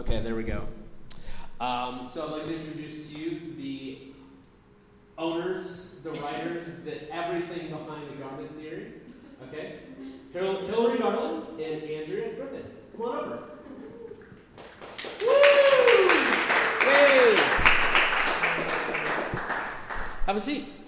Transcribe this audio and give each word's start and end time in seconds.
Okay, 0.00 0.22
there 0.22 0.34
we 0.34 0.44
go. 0.44 0.62
Um, 1.60 2.08
so 2.10 2.24
I'd 2.24 2.32
like 2.32 2.44
to 2.46 2.56
introduce 2.56 3.12
to 3.12 3.20
you 3.20 3.54
the 3.54 3.98
owners, 5.18 6.00
the 6.02 6.12
writers, 6.12 6.84
the 6.84 7.14
everything 7.14 7.68
behind 7.68 8.10
the 8.10 8.14
garment 8.14 8.50
theory. 8.58 8.94
Okay? 9.46 9.80
Hil- 10.32 10.66
Hillary 10.68 11.00
Garland 11.00 11.60
and 11.60 11.82
Andrea 11.82 12.34
Griffin. 12.34 12.64
Come 12.96 13.06
on 13.06 13.18
over. 13.18 13.38
Woo! 15.20 16.08
Hey! 16.80 17.36
Have 20.24 20.36
a 20.36 20.40
seat. 20.40 20.79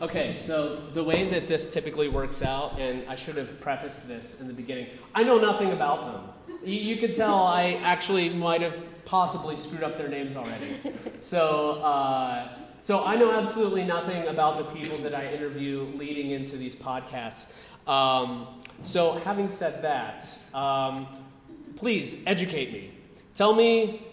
Okay, 0.00 0.36
so 0.36 0.76
the 0.76 1.02
way 1.02 1.28
that 1.30 1.48
this 1.48 1.68
typically 1.68 2.08
works 2.08 2.40
out, 2.40 2.78
and 2.78 3.02
I 3.08 3.16
should 3.16 3.36
have 3.36 3.60
prefaced 3.60 4.06
this 4.06 4.40
in 4.40 4.46
the 4.46 4.52
beginning, 4.52 4.86
I 5.12 5.24
know 5.24 5.40
nothing 5.40 5.72
about 5.72 6.36
them. 6.46 6.58
You, 6.62 6.74
you 6.74 6.96
could 6.98 7.16
tell 7.16 7.42
I 7.42 7.80
actually 7.82 8.28
might 8.28 8.60
have 8.60 8.78
possibly 9.04 9.56
screwed 9.56 9.82
up 9.82 9.98
their 9.98 10.06
names 10.06 10.36
already. 10.36 10.76
So, 11.18 11.82
uh, 11.82 12.48
so 12.80 13.04
I 13.04 13.16
know 13.16 13.32
absolutely 13.32 13.82
nothing 13.82 14.28
about 14.28 14.58
the 14.58 14.64
people 14.72 14.98
that 14.98 15.16
I 15.16 15.32
interview 15.32 15.80
leading 15.96 16.30
into 16.30 16.56
these 16.56 16.76
podcasts. 16.76 17.52
Um, 17.88 18.46
so, 18.84 19.14
having 19.24 19.48
said 19.48 19.82
that, 19.82 20.32
um, 20.54 21.08
please 21.74 22.22
educate 22.24 22.72
me. 22.72 22.92
Tell 23.34 23.52
me 23.52 24.06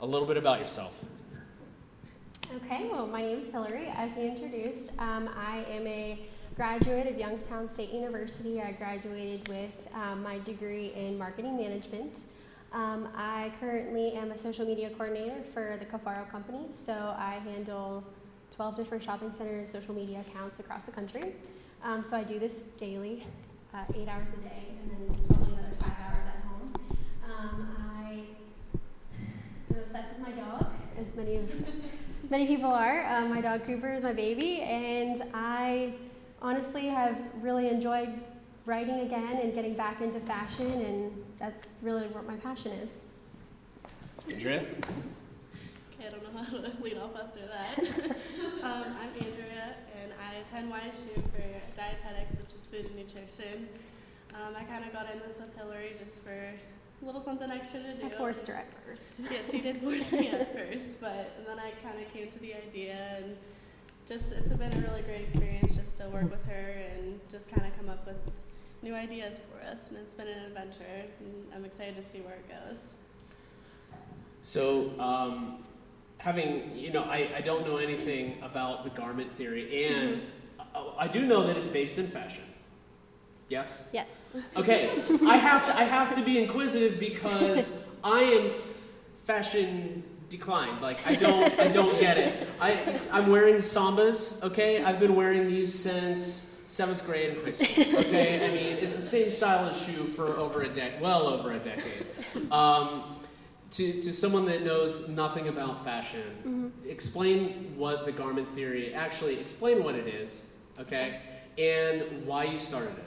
a 0.00 0.06
little 0.06 0.26
bit 0.26 0.38
about 0.38 0.60
yourself. 0.60 1.04
Okay, 2.56 2.88
well, 2.90 3.06
my 3.06 3.20
name 3.20 3.40
is 3.40 3.50
Hillary. 3.50 3.92
As 3.94 4.16
you 4.16 4.22
introduced, 4.22 4.98
um, 4.98 5.28
I 5.36 5.66
am 5.68 5.86
a 5.86 6.18
graduate 6.54 7.06
of 7.06 7.18
Youngstown 7.18 7.68
State 7.68 7.90
University. 7.90 8.62
I 8.62 8.72
graduated 8.72 9.46
with 9.48 9.88
um, 9.92 10.22
my 10.22 10.38
degree 10.38 10.90
in 10.94 11.18
marketing 11.18 11.58
management. 11.58 12.20
Um, 12.72 13.08
I 13.14 13.52
currently 13.60 14.12
am 14.12 14.30
a 14.30 14.38
social 14.38 14.64
media 14.64 14.88
coordinator 14.88 15.42
for 15.52 15.76
the 15.78 15.84
Cafaro 15.84 16.30
company, 16.30 16.68
so 16.72 17.14
I 17.18 17.40
handle 17.44 18.02
12 18.54 18.76
different 18.76 19.04
shopping 19.04 19.32
centers' 19.32 19.70
social 19.70 19.94
media 19.94 20.24
accounts 20.26 20.58
across 20.58 20.84
the 20.84 20.92
country. 20.92 21.34
Um, 21.82 22.02
so 22.02 22.16
I 22.16 22.24
do 22.24 22.38
this 22.38 22.64
daily, 22.78 23.22
uh, 23.74 23.84
eight 23.94 24.08
hours 24.08 24.28
a 24.30 24.48
day, 24.48 24.64
and 24.80 24.90
then 24.90 25.26
probably 25.28 25.52
another 25.52 25.76
five 25.78 25.92
hours 26.08 26.26
at 26.26 26.42
home. 26.46 26.72
Um, 27.28 27.76
I 28.00 28.12
am 29.74 29.78
obsessed 29.78 30.14
with 30.18 30.26
my 30.26 30.32
dog, 30.32 30.66
as 30.98 31.14
many 31.14 31.36
of 31.36 31.52
many 32.30 32.46
people 32.46 32.70
are. 32.70 33.04
Uh, 33.04 33.26
my 33.26 33.40
dog 33.40 33.64
Cooper 33.64 33.92
is 33.92 34.02
my 34.02 34.12
baby, 34.12 34.60
and 34.60 35.22
I 35.34 35.94
honestly 36.42 36.86
have 36.86 37.16
really 37.40 37.68
enjoyed 37.68 38.08
writing 38.64 39.00
again 39.00 39.36
and 39.36 39.54
getting 39.54 39.74
back 39.74 40.00
into 40.00 40.20
fashion, 40.20 40.66
and 40.66 41.24
that's 41.38 41.74
really 41.82 42.06
what 42.08 42.26
my 42.26 42.36
passion 42.36 42.72
is. 42.72 43.04
Andrea? 44.28 44.60
Okay, 44.60 46.08
I 46.08 46.10
don't 46.10 46.34
know 46.34 46.42
how 46.42 46.50
to 46.50 46.72
lead 46.82 46.98
off 46.98 47.16
after 47.16 47.40
that. 47.46 47.78
um, 48.62 48.96
I'm 49.00 49.08
Andrea, 49.08 49.76
and 50.02 50.12
I 50.20 50.36
attend 50.36 50.72
YSU 50.72 51.14
for 51.14 51.42
dietetics, 51.76 52.32
which 52.32 52.54
is 52.56 52.64
food 52.64 52.86
and 52.86 52.96
nutrition. 52.96 53.68
Um, 54.34 54.54
I 54.56 54.64
kind 54.64 54.84
of 54.84 54.92
got 54.92 55.10
in 55.10 55.20
this 55.20 55.38
with 55.38 55.56
Hillary 55.56 55.92
just 55.98 56.22
for 56.24 56.32
a 56.32 56.54
little 57.02 57.20
something 57.20 57.50
extra 57.50 57.80
to 57.80 57.94
do. 57.94 58.06
I 58.06 58.10
forced 58.10 58.46
her 58.48 58.54
at 58.54 58.66
first. 58.84 59.04
Yes, 59.30 59.52
you 59.52 59.60
did 59.60 59.80
force 59.80 60.10
me 60.12 60.28
at 60.28 60.52
first, 60.52 61.00
but 61.00 61.32
and 61.38 61.46
then 61.46 61.58
I 61.58 61.70
kind 61.86 62.00
of 62.00 62.12
came 62.12 62.28
to 62.28 62.38
the 62.38 62.54
idea, 62.54 62.96
and 63.18 63.36
just 64.08 64.32
it's 64.32 64.48
been 64.48 64.72
a 64.72 64.80
really 64.88 65.02
great 65.02 65.22
experience 65.22 65.74
just 65.76 65.96
to 65.96 66.08
work 66.08 66.30
with 66.30 66.44
her 66.46 66.74
and 66.94 67.20
just 67.30 67.50
kind 67.50 67.66
of 67.66 67.76
come 67.76 67.88
up 67.88 68.06
with 68.06 68.16
new 68.82 68.94
ideas 68.94 69.40
for 69.50 69.66
us, 69.66 69.88
and 69.88 69.98
it's 69.98 70.14
been 70.14 70.28
an 70.28 70.44
adventure, 70.44 70.84
and 71.20 71.46
I'm 71.54 71.64
excited 71.64 71.96
to 71.96 72.02
see 72.02 72.20
where 72.20 72.34
it 72.34 72.48
goes. 72.48 72.94
So, 74.42 74.92
um, 75.00 75.64
having, 76.18 76.76
you 76.76 76.92
know, 76.92 77.02
I, 77.02 77.30
I 77.36 77.40
don't 77.40 77.66
know 77.66 77.78
anything 77.78 78.36
about 78.42 78.84
the 78.84 78.90
garment 78.90 79.30
theory, 79.32 79.86
and 79.86 80.22
I, 80.74 80.92
I 81.00 81.08
do 81.08 81.26
know 81.26 81.46
that 81.46 81.56
it's 81.56 81.68
based 81.68 81.98
in 81.98 82.06
fashion. 82.06 82.44
Yes? 83.48 83.88
Yes. 83.92 84.28
Okay, 84.56 84.90
I 85.24 85.36
have 85.36 85.66
to 85.66 85.76
I 85.76 85.84
have 85.84 86.16
to 86.16 86.22
be 86.22 86.42
inquisitive 86.42 86.98
because 86.98 87.86
I 88.04 88.22
am 88.22 88.52
fashion 89.24 90.02
declined. 90.28 90.82
Like 90.82 90.98
I 91.06 91.14
don't 91.14 91.58
I 91.58 91.68
don't 91.68 91.98
get 92.00 92.18
it. 92.18 92.48
I 92.60 93.00
I'm 93.12 93.28
wearing 93.30 93.56
sambas. 93.56 94.42
Okay, 94.42 94.82
I've 94.82 94.98
been 94.98 95.14
wearing 95.14 95.46
these 95.48 95.72
since 95.72 96.54
seventh 96.68 97.06
grade 97.06 97.36
in 97.38 97.44
high 97.44 97.52
school. 97.52 98.00
Okay, 98.00 98.44
I 98.44 98.50
mean 98.52 98.76
it's 98.84 98.96
the 98.96 99.02
same 99.02 99.30
style 99.30 99.68
of 99.68 99.76
shoe 99.76 100.04
for 100.16 100.26
over 100.36 100.62
a 100.62 100.68
decade, 100.68 101.00
well 101.00 101.28
over 101.28 101.52
a 101.52 101.58
decade. 101.58 102.06
Um, 102.50 103.16
to, 103.72 103.92
to 104.02 104.12
someone 104.12 104.46
that 104.46 104.62
knows 104.62 105.08
nothing 105.08 105.48
about 105.48 105.84
fashion, 105.84 106.22
Mm-hmm. 106.46 106.88
explain 106.88 107.74
what 107.76 108.04
the 108.06 108.12
garment 108.12 108.48
theory 108.54 108.94
actually 108.94 109.38
explain 109.38 109.82
what 109.84 109.94
it 109.96 110.06
is, 110.08 110.48
okay, 110.80 111.20
and 111.58 112.24
why 112.26 112.44
you 112.44 112.58
started 112.58 112.96
it. 112.96 113.05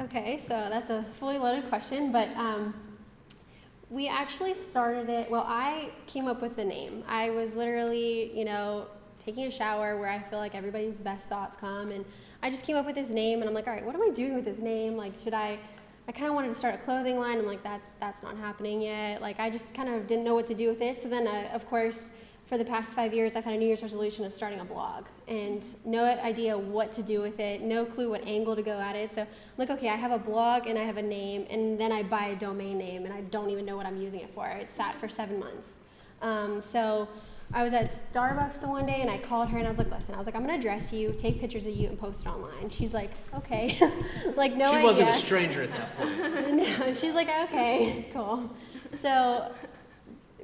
Okay, 0.00 0.38
so 0.38 0.54
that's 0.70 0.90
a 0.90 1.04
fully 1.20 1.38
loaded 1.38 1.68
question, 1.68 2.10
but 2.10 2.28
um, 2.36 2.74
we 3.90 4.08
actually 4.08 4.52
started 4.52 5.08
it. 5.08 5.30
Well, 5.30 5.44
I 5.46 5.90
came 6.08 6.26
up 6.26 6.42
with 6.42 6.56
the 6.56 6.64
name. 6.64 7.04
I 7.06 7.30
was 7.30 7.54
literally, 7.54 8.36
you 8.36 8.44
know, 8.44 8.88
taking 9.20 9.44
a 9.44 9.50
shower 9.52 9.96
where 9.96 10.08
I 10.10 10.18
feel 10.18 10.40
like 10.40 10.56
everybody's 10.56 10.98
best 10.98 11.28
thoughts 11.28 11.56
come, 11.56 11.92
and 11.92 12.04
I 12.42 12.50
just 12.50 12.66
came 12.66 12.74
up 12.76 12.86
with 12.86 12.96
this 12.96 13.10
name, 13.10 13.38
and 13.38 13.48
I'm 13.48 13.54
like, 13.54 13.68
all 13.68 13.72
right, 13.72 13.86
what 13.86 13.94
am 13.94 14.02
I 14.02 14.10
doing 14.10 14.34
with 14.34 14.44
this 14.44 14.58
name? 14.58 14.96
Like, 14.96 15.12
should 15.22 15.34
I? 15.34 15.58
I 16.08 16.12
kind 16.12 16.26
of 16.26 16.34
wanted 16.34 16.48
to 16.48 16.54
start 16.56 16.74
a 16.74 16.78
clothing 16.78 17.18
line. 17.20 17.38
I'm 17.38 17.46
like, 17.46 17.62
that's 17.62 17.92
that's 18.00 18.20
not 18.20 18.36
happening 18.36 18.82
yet. 18.82 19.22
Like, 19.22 19.38
I 19.38 19.48
just 19.48 19.72
kind 19.74 19.88
of 19.88 20.08
didn't 20.08 20.24
know 20.24 20.34
what 20.34 20.48
to 20.48 20.54
do 20.54 20.68
with 20.68 20.82
it. 20.82 21.00
So 21.00 21.08
then, 21.08 21.28
uh, 21.28 21.50
of 21.52 21.68
course, 21.70 22.10
for 22.54 22.58
the 22.58 22.64
past 22.64 22.94
five 22.94 23.12
years, 23.12 23.34
I've 23.34 23.42
had 23.42 23.54
a 23.54 23.56
New 23.56 23.66
Year's 23.66 23.82
resolution 23.82 24.24
of 24.24 24.30
starting 24.30 24.60
a 24.60 24.64
blog, 24.64 25.06
and 25.26 25.66
no 25.84 26.04
idea 26.04 26.56
what 26.56 26.92
to 26.92 27.02
do 27.02 27.20
with 27.20 27.40
it, 27.40 27.62
no 27.62 27.84
clue 27.84 28.08
what 28.08 28.24
angle 28.28 28.54
to 28.54 28.62
go 28.62 28.78
at 28.78 28.94
it. 28.94 29.12
So 29.12 29.26
I'm 29.58 29.70
okay, 29.70 29.88
I 29.88 29.96
have 29.96 30.12
a 30.12 30.18
blog 30.18 30.68
and 30.68 30.78
I 30.78 30.84
have 30.84 30.96
a 30.96 31.02
name, 31.02 31.46
and 31.50 31.80
then 31.80 31.90
I 31.90 32.04
buy 32.04 32.26
a 32.26 32.36
domain 32.36 32.78
name, 32.78 33.06
and 33.06 33.12
I 33.12 33.22
don't 33.22 33.50
even 33.50 33.64
know 33.64 33.76
what 33.76 33.86
I'm 33.86 34.00
using 34.00 34.20
it 34.20 34.32
for. 34.32 34.46
It 34.46 34.70
sat 34.70 35.00
for 35.00 35.08
seven 35.08 35.40
months. 35.40 35.80
Um, 36.22 36.62
so 36.62 37.08
I 37.52 37.64
was 37.64 37.74
at 37.74 37.86
Starbucks 37.90 38.60
the 38.60 38.68
one 38.68 38.86
day, 38.86 39.00
and 39.00 39.10
I 39.10 39.18
called 39.18 39.48
her, 39.48 39.58
and 39.58 39.66
I 39.66 39.70
was 39.70 39.78
like, 39.78 39.90
listen, 39.90 40.14
I 40.14 40.18
was 40.18 40.28
like, 40.28 40.36
I'm 40.36 40.46
gonna 40.46 40.62
dress 40.62 40.92
you, 40.92 41.12
take 41.18 41.40
pictures 41.40 41.66
of 41.66 41.74
you, 41.74 41.88
and 41.88 41.98
post 41.98 42.24
it 42.24 42.28
online. 42.28 42.68
She's 42.68 42.94
like, 42.94 43.10
okay, 43.34 43.76
like 44.36 44.54
no 44.54 44.70
she 44.70 44.76
idea. 44.76 44.84
wasn't 44.84 45.08
a 45.08 45.14
stranger 45.14 45.62
at 45.62 45.72
that 45.72 45.96
point. 45.96 46.54
no, 46.54 46.92
she's 46.92 47.16
like, 47.16 47.28
okay, 47.46 48.06
cool. 48.12 48.48
So 48.92 49.52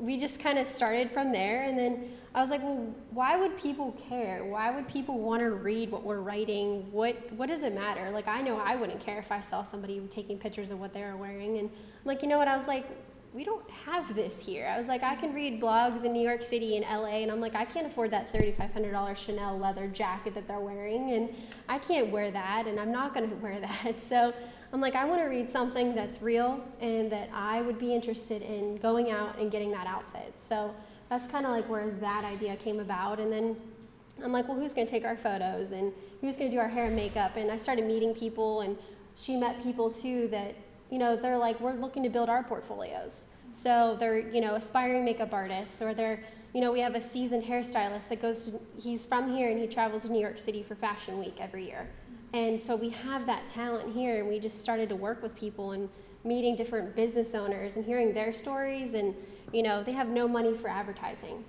we 0.00 0.16
just 0.16 0.41
kind 0.41 0.59
of 0.59 0.66
started 0.66 1.11
from 1.11 1.31
there, 1.31 1.62
and 1.62 1.78
then 1.78 2.11
I 2.34 2.41
was 2.41 2.50
like, 2.50 2.62
well, 2.62 2.94
why 3.11 3.37
would 3.37 3.56
people 3.59 3.93
care? 4.09 4.44
Why 4.44 4.71
would 4.71 4.88
people 4.88 5.19
want 5.19 5.41
to 5.41 5.50
read 5.50 5.91
what 5.91 6.05
we're 6.05 6.21
writing? 6.21 6.91
What 6.91 7.33
what 7.33 7.49
does 7.49 7.62
it 7.62 7.75
matter? 7.75 8.11
Like, 8.11 8.27
I 8.28 8.41
know 8.41 8.59
I 8.59 8.77
wouldn't 8.77 9.00
care 9.00 9.19
if 9.19 9.31
I 9.31 9.41
saw 9.41 9.62
somebody 9.62 10.00
taking 10.11 10.38
pictures 10.38 10.71
of 10.71 10.81
what 10.81 10.94
they 10.94 11.03
were 11.03 11.16
wearing, 11.16 11.59
and 11.59 11.69
I'm 11.69 12.05
like, 12.05 12.22
you 12.22 12.28
know 12.28 12.38
what? 12.38 12.49
I 12.49 12.56
was 12.56 12.66
like, 12.66 12.87
we 13.33 13.44
don't 13.44 13.69
have 13.71 14.15
this 14.15 14.41
here. 14.41 14.66
I 14.66 14.78
was 14.78 14.88
like, 14.88 15.03
I 15.03 15.15
can 15.15 15.33
read 15.33 15.61
blogs 15.61 16.05
in 16.05 16.12
New 16.12 16.27
York 16.27 16.43
City 16.43 16.77
and 16.77 16.84
LA, 16.84 17.19
and 17.19 17.31
I'm 17.31 17.41
like, 17.41 17.55
I 17.55 17.65
can't 17.65 17.87
afford 17.87 18.11
that 18.11 18.32
$3,500 18.32 19.17
Chanel 19.17 19.59
leather 19.59 19.87
jacket 19.87 20.34
that 20.34 20.49
they're 20.49 20.59
wearing, 20.61 21.12
and 21.12 21.28
I 21.69 21.78
can't 21.78 22.11
wear 22.11 22.31
that, 22.31 22.67
and 22.67 22.81
I'm 22.81 22.91
not 22.91 23.15
going 23.15 23.28
to 23.31 23.37
wear 23.37 23.61
that. 23.61 24.03
So 24.03 24.34
I'm 24.72 24.81
like, 24.81 24.94
I 24.94 25.04
want 25.04 25.20
to 25.20 25.26
read 25.26 25.50
something 25.50 25.94
that's 25.94 26.22
real 26.22 26.60
and 26.81 27.10
that 27.10 27.28
I 27.34 27.60
would 27.62 27.78
be 27.78 27.92
interested 27.94 28.42
in 28.42 28.76
going 28.76 29.10
out 29.10 29.38
and 29.38 29.50
getting 29.50 29.72
that 29.72 29.86
outfit. 29.86 30.32
So 30.36 30.75
that's 31.08 31.26
kind 31.26 31.44
of 31.44 31.50
like 31.50 31.69
where 31.69 31.91
that 32.00 32.25
idea 32.25 32.54
came 32.56 32.78
about. 32.78 33.19
And 33.19 33.32
then 33.32 33.56
I'm 34.22 34.32
like, 34.32 34.47
well, 34.48 34.56
who's 34.56 34.72
going 34.72 34.86
to 34.86 34.91
take 34.91 35.04
our 35.04 35.16
photos 35.16 35.72
and 35.72 35.92
who's 36.20 36.36
going 36.36 36.50
to 36.50 36.56
do 36.56 36.60
our 36.60 36.69
hair 36.69 36.86
and 36.86 36.94
makeup? 36.94 37.36
And 37.36 37.50
I 37.50 37.56
started 37.56 37.84
meeting 37.84 38.14
people, 38.14 38.60
and 38.60 38.78
she 39.16 39.36
met 39.36 39.60
people 39.62 39.91
too 39.91 40.28
that, 40.28 40.55
you 40.90 40.99
know, 40.99 41.16
they're 41.16 41.38
like, 41.38 41.58
we're 41.61 41.75
looking 41.75 42.02
to 42.05 42.08
build 42.08 42.28
our 42.28 42.44
portfolios. 42.44 43.26
So 43.52 43.96
they're, 43.99 44.19
you 44.19 44.40
know, 44.40 44.55
aspiring 44.55 45.05
makeup 45.05 45.32
artists, 45.32 45.82
or 45.82 45.94
they're, 45.94 46.23
you 46.55 46.61
know, 46.61 46.70
we 46.70 46.81
have 46.81 46.94
a 46.94 47.00
seasoned 47.00 47.43
hairstylist 47.43 48.08
that 48.08 48.23
goes 48.23 48.46
to, 48.46 48.61
he's 48.81 49.05
from 49.05 49.34
here 49.34 49.50
and 49.50 49.58
he 49.58 49.66
travels 49.66 50.02
to 50.02 50.12
New 50.12 50.20
York 50.20 50.38
City 50.38 50.62
for 50.62 50.76
Fashion 50.76 51.19
Week 51.19 51.38
every 51.40 51.64
year. 51.64 51.88
And 52.32 52.61
so 52.61 52.77
we 52.77 52.91
have 52.91 53.27
that 53.27 53.49
talent 53.49 53.93
here, 53.93 54.21
and 54.21 54.29
we 54.29 54.38
just 54.38 54.62
started 54.62 54.88
to 54.91 54.97
work 54.97 55.23
with 55.23 55.35
people 55.35 55.73
and 55.73 55.88
meeting 56.23 56.55
different 56.55 56.94
business 56.94 57.35
owners 57.35 57.77
and 57.77 57.85
hearing 57.85 58.12
their 58.12 58.32
stories. 58.32 58.94
And, 58.94 59.15
you 59.53 59.62
know, 59.62 59.82
they 59.82 59.93
have 59.93 60.09
no 60.09 60.29
money 60.29 60.55
for 60.55 60.69
advertising. 60.69 61.44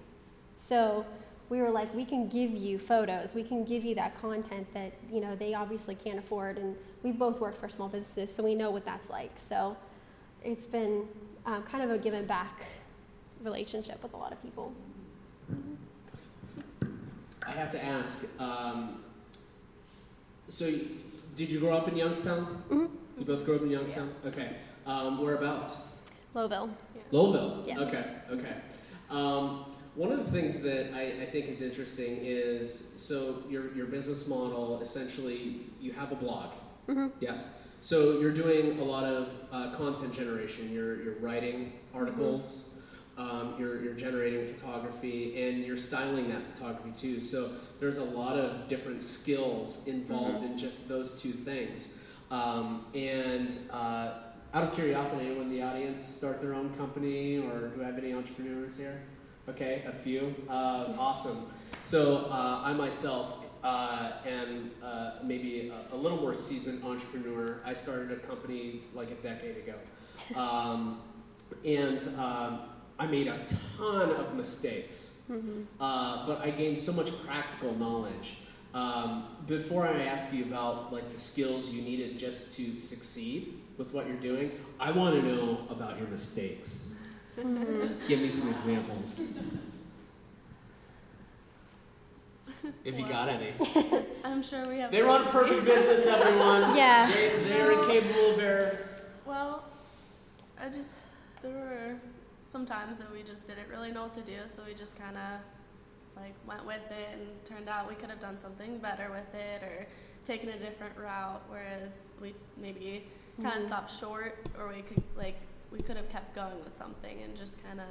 So 0.56 1.06
we 1.50 1.62
were 1.62 1.70
like, 1.70 1.94
we 1.94 2.06
can 2.06 2.30
give 2.30 2.52
you 2.52 2.80
photos, 2.80 3.36
we 3.36 3.44
can 3.44 3.64
give 3.64 3.84
you 3.84 3.94
that 3.96 4.20
content 4.20 4.66
that, 4.74 4.94
you 5.12 5.20
know, 5.20 5.36
they 5.36 5.54
obviously 5.54 5.96
can't 5.96 6.18
afford. 6.18 6.58
And 6.58 6.76
we 7.04 7.12
both 7.12 7.40
worked 7.40 7.60
for 7.60 7.70
small 7.70 7.90
businesses, 7.90 8.34
so 8.34 8.42
we 8.42 8.56
know 8.56 8.72
what 8.72 8.86
that's 8.86 9.10
like. 9.10 9.32
So 9.36 9.76
it's 10.44 10.66
been 10.66 11.08
um, 11.46 11.62
kind 11.64 11.84
of 11.84 11.92
a 11.92 11.98
give 11.98 12.14
and 12.14 12.28
back 12.28 12.64
relationship 13.44 14.02
with 14.02 14.14
a 14.14 14.18
lot 14.18 14.32
of 14.32 14.42
people. 14.42 14.74
I 17.46 17.52
have 17.52 17.72
to 17.72 17.84
ask. 17.84 18.28
Um, 18.40 19.04
so, 20.52 20.66
did 21.36 21.50
you 21.50 21.60
grow 21.60 21.72
up 21.72 21.88
in 21.88 21.96
Youngstown? 21.96 22.64
Mhm. 22.70 22.90
You 23.18 23.26
both 23.26 23.46
grew 23.46 23.56
up 23.56 23.62
in 23.62 23.70
Youngstown? 23.70 24.10
Okay. 24.26 24.58
Um, 24.86 25.22
whereabouts? 25.22 25.88
Lowellville. 26.36 26.70
Yeah. 26.96 27.02
Lowellville. 27.12 27.68
Yes. 27.68 27.80
Okay. 27.80 28.16
Okay. 28.32 28.56
Um, 29.10 29.66
one 29.96 30.12
of 30.12 30.20
the 30.26 30.32
things 30.32 30.62
that 30.62 30.94
I, 30.94 31.24
I 31.24 31.26
think 31.26 31.48
is 31.48 31.62
interesting 31.62 32.18
is 32.22 32.88
so 32.98 33.44
your 33.50 33.74
your 33.74 33.86
business 33.88 34.28
model 34.28 34.80
essentially 34.82 35.62
you 35.82 35.92
have 35.94 36.12
a 36.12 36.16
blog. 36.16 36.52
hmm 36.88 37.08
Yes. 37.20 37.62
So 37.82 38.20
you're 38.20 38.34
doing 38.34 38.80
a 38.80 38.84
lot 38.84 39.04
of 39.06 39.30
uh, 39.52 39.72
content 39.76 40.14
generation. 40.14 40.72
You're 40.72 41.02
you're 41.04 41.20
writing 41.20 41.74
articles. 41.94 42.71
Um, 43.22 43.54
you're 43.60 43.84
you're 43.84 43.94
generating 43.94 44.46
photography 44.52 45.44
and 45.44 45.64
you're 45.64 45.78
styling 45.78 46.30
that 46.30 46.44
photography 46.52 46.92
too. 46.98 47.20
So 47.20 47.52
there's 47.80 47.98
a 47.98 48.04
lot 48.04 48.36
of 48.38 48.68
different 48.68 49.04
skills 49.04 49.86
involved 49.88 50.44
in 50.44 50.58
just 50.58 50.90
those 50.90 51.14
two 51.22 51.32
things. 51.32 51.94
Um, 52.32 52.86
and 52.96 53.70
uh, 53.70 54.14
out 54.54 54.64
of 54.64 54.74
curiosity, 54.74 55.28
anyone 55.28 55.48
in 55.48 55.52
the 55.52 55.62
audience 55.62 56.04
start 56.04 56.42
their 56.42 56.56
own 56.56 56.74
company, 56.78 57.38
or 57.38 57.68
do 57.68 57.84
I 57.84 57.86
have 57.86 57.98
any 57.98 58.14
entrepreneurs 58.14 58.78
here? 58.78 59.02
Okay, 59.50 59.84
a 59.88 59.94
few. 60.04 60.34
Uh, 60.50 60.94
awesome. 60.98 61.46
So 61.84 62.28
uh, 62.32 62.62
I 62.64 62.74
myself 62.74 63.46
uh, 63.64 64.14
am 64.26 64.72
uh, 64.84 65.12
maybe 65.24 65.70
a, 65.70 65.96
a 65.96 65.98
little 65.98 66.20
more 66.20 66.34
seasoned 66.34 66.84
entrepreneur. 66.84 67.62
I 67.66 67.74
started 67.74 68.12
a 68.12 68.18
company 68.18 68.82
like 68.96 69.12
a 69.12 69.16
decade 69.16 69.58
ago, 69.58 69.76
um, 70.40 71.02
and 71.64 72.02
um, 72.18 72.60
I 73.02 73.08
made 73.08 73.28
a 73.28 73.40
ton 73.78 74.12
of 74.12 74.36
mistakes. 74.36 75.22
hmm 75.28 75.64
Uh, 75.80 76.28
but 76.28 76.38
I 76.46 76.52
gained 76.52 76.78
so 76.78 76.94
much 76.94 77.10
practical 77.26 77.74
knowledge. 77.76 78.38
Um, 78.76 79.26
before 79.48 79.88
I 79.88 80.04
ask 80.04 80.32
you 80.32 80.44
about 80.46 80.94
like 80.94 81.12
the 81.12 81.20
skills 81.20 81.74
you 81.74 81.82
needed 81.82 82.20
just 82.20 82.56
to 82.58 82.78
succeed 82.78 83.42
with 83.80 83.92
what 83.94 84.06
you're 84.08 84.24
doing, 84.32 84.52
I 84.80 84.92
want 84.92 85.16
to 85.16 85.22
know 85.24 85.66
about 85.70 85.98
your 85.98 86.08
mistakes. 86.10 86.94
hmm 87.36 87.88
Give 88.08 88.20
me 88.22 88.30
some 88.30 88.50
examples. 88.52 89.20
If 92.86 93.00
you 93.00 93.08
got 93.08 93.28
any. 93.30 93.54
I'm 94.24 94.44
sure 94.44 94.68
we 94.68 94.78
have. 94.80 94.92
They 94.92 95.02
run 95.02 95.26
perfect 95.38 95.66
business, 95.66 96.06
everyone. 96.06 96.76
Yeah. 96.84 97.12
They, 97.12 97.30
they're 97.50 97.72
incapable 97.72 98.32
of 98.34 98.40
error. 98.40 98.78
Well, 99.26 99.64
I 100.64 100.70
just 100.70 100.98
there 101.42 101.52
were 101.52 101.96
some 102.52 102.66
times 102.66 102.98
that 103.00 103.10
we 103.12 103.24
just 103.24 103.48
didn't 103.48 103.70
really 103.70 103.92
know 103.92 104.04
what 104.04 104.14
to 104.14 104.22
do, 104.22 104.36
so 104.48 104.62
we 104.68 104.74
just 104.74 105.00
kind 105.00 105.16
of 105.16 105.40
like 106.22 106.34
went 106.46 106.66
with 106.68 106.82
it, 106.92 107.08
and 107.14 107.46
turned 107.46 107.70
out 107.70 107.88
we 107.88 107.96
could 107.96 108.10
have 108.10 108.20
done 108.20 108.38
something 108.40 108.78
better 108.80 109.10
with 109.10 109.34
it 109.34 109.64
or 109.64 109.88
taken 110.26 110.50
a 110.50 110.58
different 110.60 110.96
route. 110.98 111.42
Whereas 111.50 112.12
we 112.22 112.36
maybe 112.58 113.08
kind 113.42 113.56
of 113.56 113.64
Mhm. 113.64 113.68
stopped 113.68 113.92
short, 113.92 114.38
or 114.60 114.68
we 114.68 114.82
could 114.82 115.02
like 115.16 115.38
we 115.72 115.80
could 115.80 115.96
have 115.96 116.10
kept 116.10 116.36
going 116.36 116.62
with 116.66 116.76
something 116.76 117.22
and 117.22 117.38
just 117.38 117.64
kind 117.64 117.80
of 117.80 117.88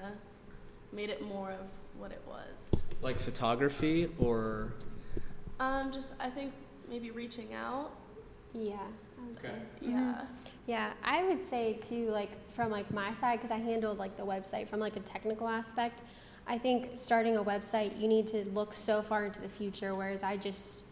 made 0.93 1.09
it 1.09 1.23
more 1.23 1.53
of 1.53 1.67
what 1.99 2.13
it 2.13 2.21
was. 2.27 2.85
Like 3.01 3.19
photography 3.19 4.15
or. 4.19 4.75
Um, 5.59 5.91
just 5.91 6.13
I 6.21 6.29
think 6.29 6.53
maybe 6.89 7.11
reaching 7.11 7.55
out. 7.55 7.93
Yeah. 8.53 8.77
I 9.21 9.27
would 9.29 9.39
Okay. 9.39 9.49
say. 9.49 9.89
Yeah. 9.91 9.99
Mhm. 9.99 10.27
Yeah, 10.67 10.93
I 11.03 11.25
would 11.27 11.43
say 11.45 11.75
too, 11.75 12.11
like 12.11 12.31
from 12.55 12.71
like 12.71 12.91
my 12.93 13.13
side, 13.15 13.39
because 13.39 13.51
I 13.51 13.57
handled 13.59 13.99
like 13.99 14.17
the 14.17 14.25
website 14.25 14.69
from 14.69 14.81
like 14.81 14.97
a 14.97 15.01
technical 15.01 15.49
aspect. 15.49 16.03
I 16.47 16.59
think 16.59 16.91
starting 16.95 17.37
a 17.37 17.45
website, 17.45 17.99
you 18.01 18.09
need 18.09 18.27
to 18.29 18.45
look 18.55 18.75
so 18.75 19.03
far 19.03 19.25
into 19.25 19.41
the 19.41 19.49
future, 19.49 19.95
whereas 19.95 20.23
I 20.23 20.37
just 20.37 20.83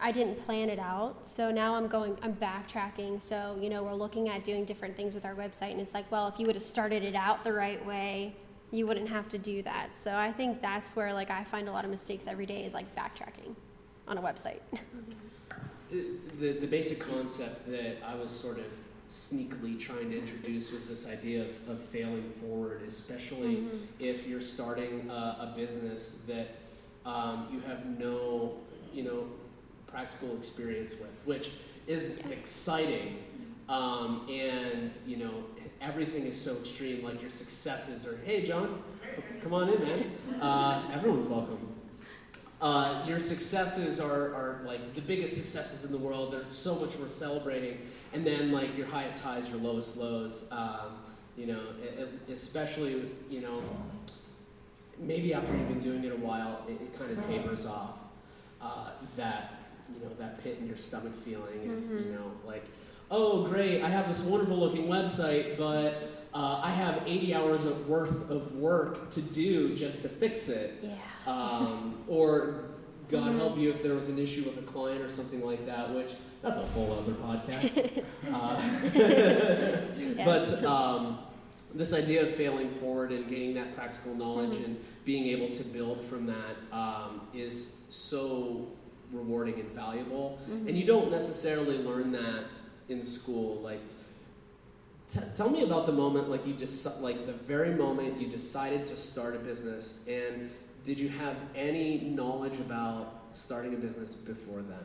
I 0.00 0.12
didn't 0.12 0.38
plan 0.44 0.68
it 0.68 0.78
out. 0.78 1.26
So 1.26 1.50
now 1.50 1.74
I'm 1.74 1.86
going, 1.86 2.18
I'm 2.22 2.34
backtracking. 2.34 3.20
So 3.20 3.56
you 3.60 3.70
know, 3.70 3.82
we're 3.82 3.94
looking 3.94 4.28
at 4.28 4.44
doing 4.44 4.64
different 4.64 4.96
things 4.96 5.14
with 5.14 5.24
our 5.24 5.34
website, 5.34 5.70
and 5.72 5.80
it's 5.80 5.94
like, 5.94 6.10
well, 6.10 6.28
if 6.28 6.38
you 6.38 6.46
would 6.46 6.56
have 6.56 6.62
started 6.62 7.02
it 7.04 7.14
out 7.14 7.44
the 7.44 7.52
right 7.52 7.84
way, 7.86 8.34
you 8.72 8.86
wouldn't 8.86 9.08
have 9.08 9.28
to 9.30 9.38
do 9.38 9.62
that. 9.62 9.96
So 9.96 10.14
I 10.14 10.32
think 10.32 10.60
that's 10.60 10.96
where 10.96 11.14
like 11.14 11.30
I 11.30 11.44
find 11.44 11.68
a 11.68 11.72
lot 11.72 11.84
of 11.84 11.90
mistakes 11.90 12.26
every 12.26 12.46
day 12.46 12.64
is 12.64 12.74
like 12.74 12.94
backtracking 12.96 13.54
on 14.08 14.18
a 14.18 14.22
website. 14.22 14.60
The, 16.40 16.52
the 16.52 16.66
basic 16.66 16.98
concept 16.98 17.70
that 17.70 17.98
I 18.04 18.14
was 18.16 18.32
sort 18.32 18.58
of 18.58 18.64
sneakily 19.08 19.78
trying 19.78 20.10
to 20.10 20.18
introduce 20.18 20.72
was 20.72 20.88
this 20.88 21.08
idea 21.08 21.42
of, 21.42 21.68
of 21.68 21.84
failing 21.84 22.32
forward, 22.40 22.82
especially 22.88 23.56
Mhm. 23.58 23.80
if 24.00 24.26
you're 24.26 24.40
starting 24.40 25.08
a, 25.10 25.12
a 25.12 25.54
business 25.56 26.22
that 26.26 26.56
um, 27.06 27.46
you 27.52 27.60
have 27.60 27.86
no, 27.98 28.56
you 28.92 29.04
know, 29.04 29.26
practical 29.86 30.36
experience 30.36 30.92
with, 30.98 31.22
which 31.26 31.50
is 31.86 32.20
Yeah. 32.24 32.32
exciting. 32.32 33.18
Um, 33.68 34.26
and 34.28 34.90
you 35.06 35.18
know, 35.18 35.44
everything 35.80 36.26
is 36.26 36.38
so 36.40 36.52
extreme. 36.56 37.04
Like 37.04 37.20
your 37.20 37.30
successes 37.30 38.06
are, 38.06 38.16
hey, 38.24 38.44
John, 38.44 38.82
come 39.42 39.54
on 39.54 39.68
in, 39.68 39.80
man. 39.82 40.10
Uh, 40.40 40.90
everyone's 40.92 41.28
welcome. 41.28 41.73
Uh, 42.60 43.04
your 43.06 43.18
successes 43.18 44.00
are, 44.00 44.34
are 44.34 44.60
like 44.64 44.94
the 44.94 45.00
biggest 45.02 45.36
successes 45.36 45.84
in 45.84 45.92
the 45.92 45.98
world. 45.98 46.32
There's 46.32 46.52
so 46.52 46.74
much 46.76 46.96
worth 46.96 47.10
celebrating. 47.10 47.78
And 48.12 48.24
then 48.26 48.52
like 48.52 48.76
your 48.76 48.86
highest 48.86 49.22
highs, 49.22 49.48
your 49.50 49.58
lowest 49.58 49.96
lows. 49.96 50.46
Um, 50.50 50.98
you 51.36 51.46
know, 51.46 51.60
e- 51.82 52.02
e- 52.02 52.32
especially 52.32 53.10
you 53.28 53.40
know, 53.40 53.60
maybe 54.98 55.34
after 55.34 55.52
you've 55.54 55.68
been 55.68 55.80
doing 55.80 56.04
it 56.04 56.12
a 56.12 56.16
while, 56.16 56.62
it, 56.68 56.72
it 56.80 56.98
kind 56.98 57.10
of 57.16 57.26
tapers 57.26 57.66
off. 57.66 57.90
Uh, 58.62 58.90
that 59.16 59.54
you 59.92 60.00
know 60.06 60.10
that 60.18 60.42
pit 60.42 60.56
in 60.60 60.66
your 60.66 60.76
stomach 60.76 61.12
feeling. 61.24 61.60
If, 61.64 61.70
Mhm. 61.70 62.06
you 62.06 62.12
know, 62.12 62.30
like, 62.46 62.64
oh 63.10 63.44
great, 63.46 63.82
I 63.82 63.88
have 63.88 64.08
this 64.08 64.22
wonderful 64.22 64.56
looking 64.56 64.86
website, 64.86 65.58
but 65.58 66.23
uh, 66.34 66.60
I 66.62 66.70
have 66.70 67.02
80 67.06 67.34
hours 67.34 67.64
of 67.64 67.88
worth 67.88 68.28
of 68.30 68.54
work 68.56 69.10
to 69.10 69.22
do 69.22 69.74
just 69.76 70.02
to 70.02 70.08
fix 70.08 70.48
it 70.48 70.72
Yeah. 70.82 70.96
um, 71.26 71.94
or 72.08 72.64
God 73.10 73.32
Mhm. 73.32 73.36
help 73.38 73.58
you 73.58 73.70
if 73.70 73.82
there 73.82 73.94
was 73.94 74.08
an 74.08 74.18
issue 74.18 74.42
with 74.44 74.58
a 74.58 74.62
client 74.62 75.00
or 75.02 75.10
something 75.10 75.44
like 75.44 75.64
that, 75.66 75.94
which 75.94 76.12
that's 76.42 76.58
a 76.58 76.62
whole 76.74 76.92
other 76.92 77.12
podcast. 77.12 78.02
uh, 78.32 78.60
But 80.24 80.64
um, 80.64 81.18
this 81.74 81.92
idea 81.92 82.22
of 82.26 82.34
failing 82.34 82.70
forward 82.70 83.12
and 83.12 83.28
gaining 83.28 83.54
that 83.54 83.74
practical 83.74 84.14
knowledge 84.14 84.54
Mhm. 84.54 84.64
and 84.64 84.84
being 85.04 85.26
able 85.28 85.54
to 85.54 85.64
build 85.64 86.02
from 86.04 86.26
that 86.26 86.56
um, 86.72 87.20
is 87.34 87.76
so 87.90 88.66
rewarding 89.12 89.60
and 89.60 89.70
valuable. 89.72 90.38
Mhm. 90.48 90.68
And 90.68 90.78
you 90.78 90.84
don't 90.86 91.10
necessarily 91.10 91.78
learn 91.78 92.10
that 92.12 92.44
in 92.88 93.04
school. 93.04 93.60
Like, 93.60 93.80
t- 95.14 95.20
tell 95.36 95.48
me 95.48 95.62
about 95.62 95.86
the 95.86 95.92
moment, 95.92 96.28
like 96.28 96.46
you 96.46 96.54
just, 96.54 97.00
like 97.00 97.26
the 97.26 97.32
very 97.32 97.70
moment 97.74 98.20
you 98.20 98.26
decided 98.28 98.86
to 98.88 98.96
start 98.96 99.34
a 99.36 99.38
business, 99.38 100.04
and 100.08 100.50
did 100.84 100.98
you 100.98 101.08
have 101.08 101.36
any 101.54 102.00
knowledge 102.00 102.58
about 102.60 103.22
starting 103.32 103.74
a 103.74 103.76
business 103.76 104.14
before 104.14 104.62
that? 104.62 104.84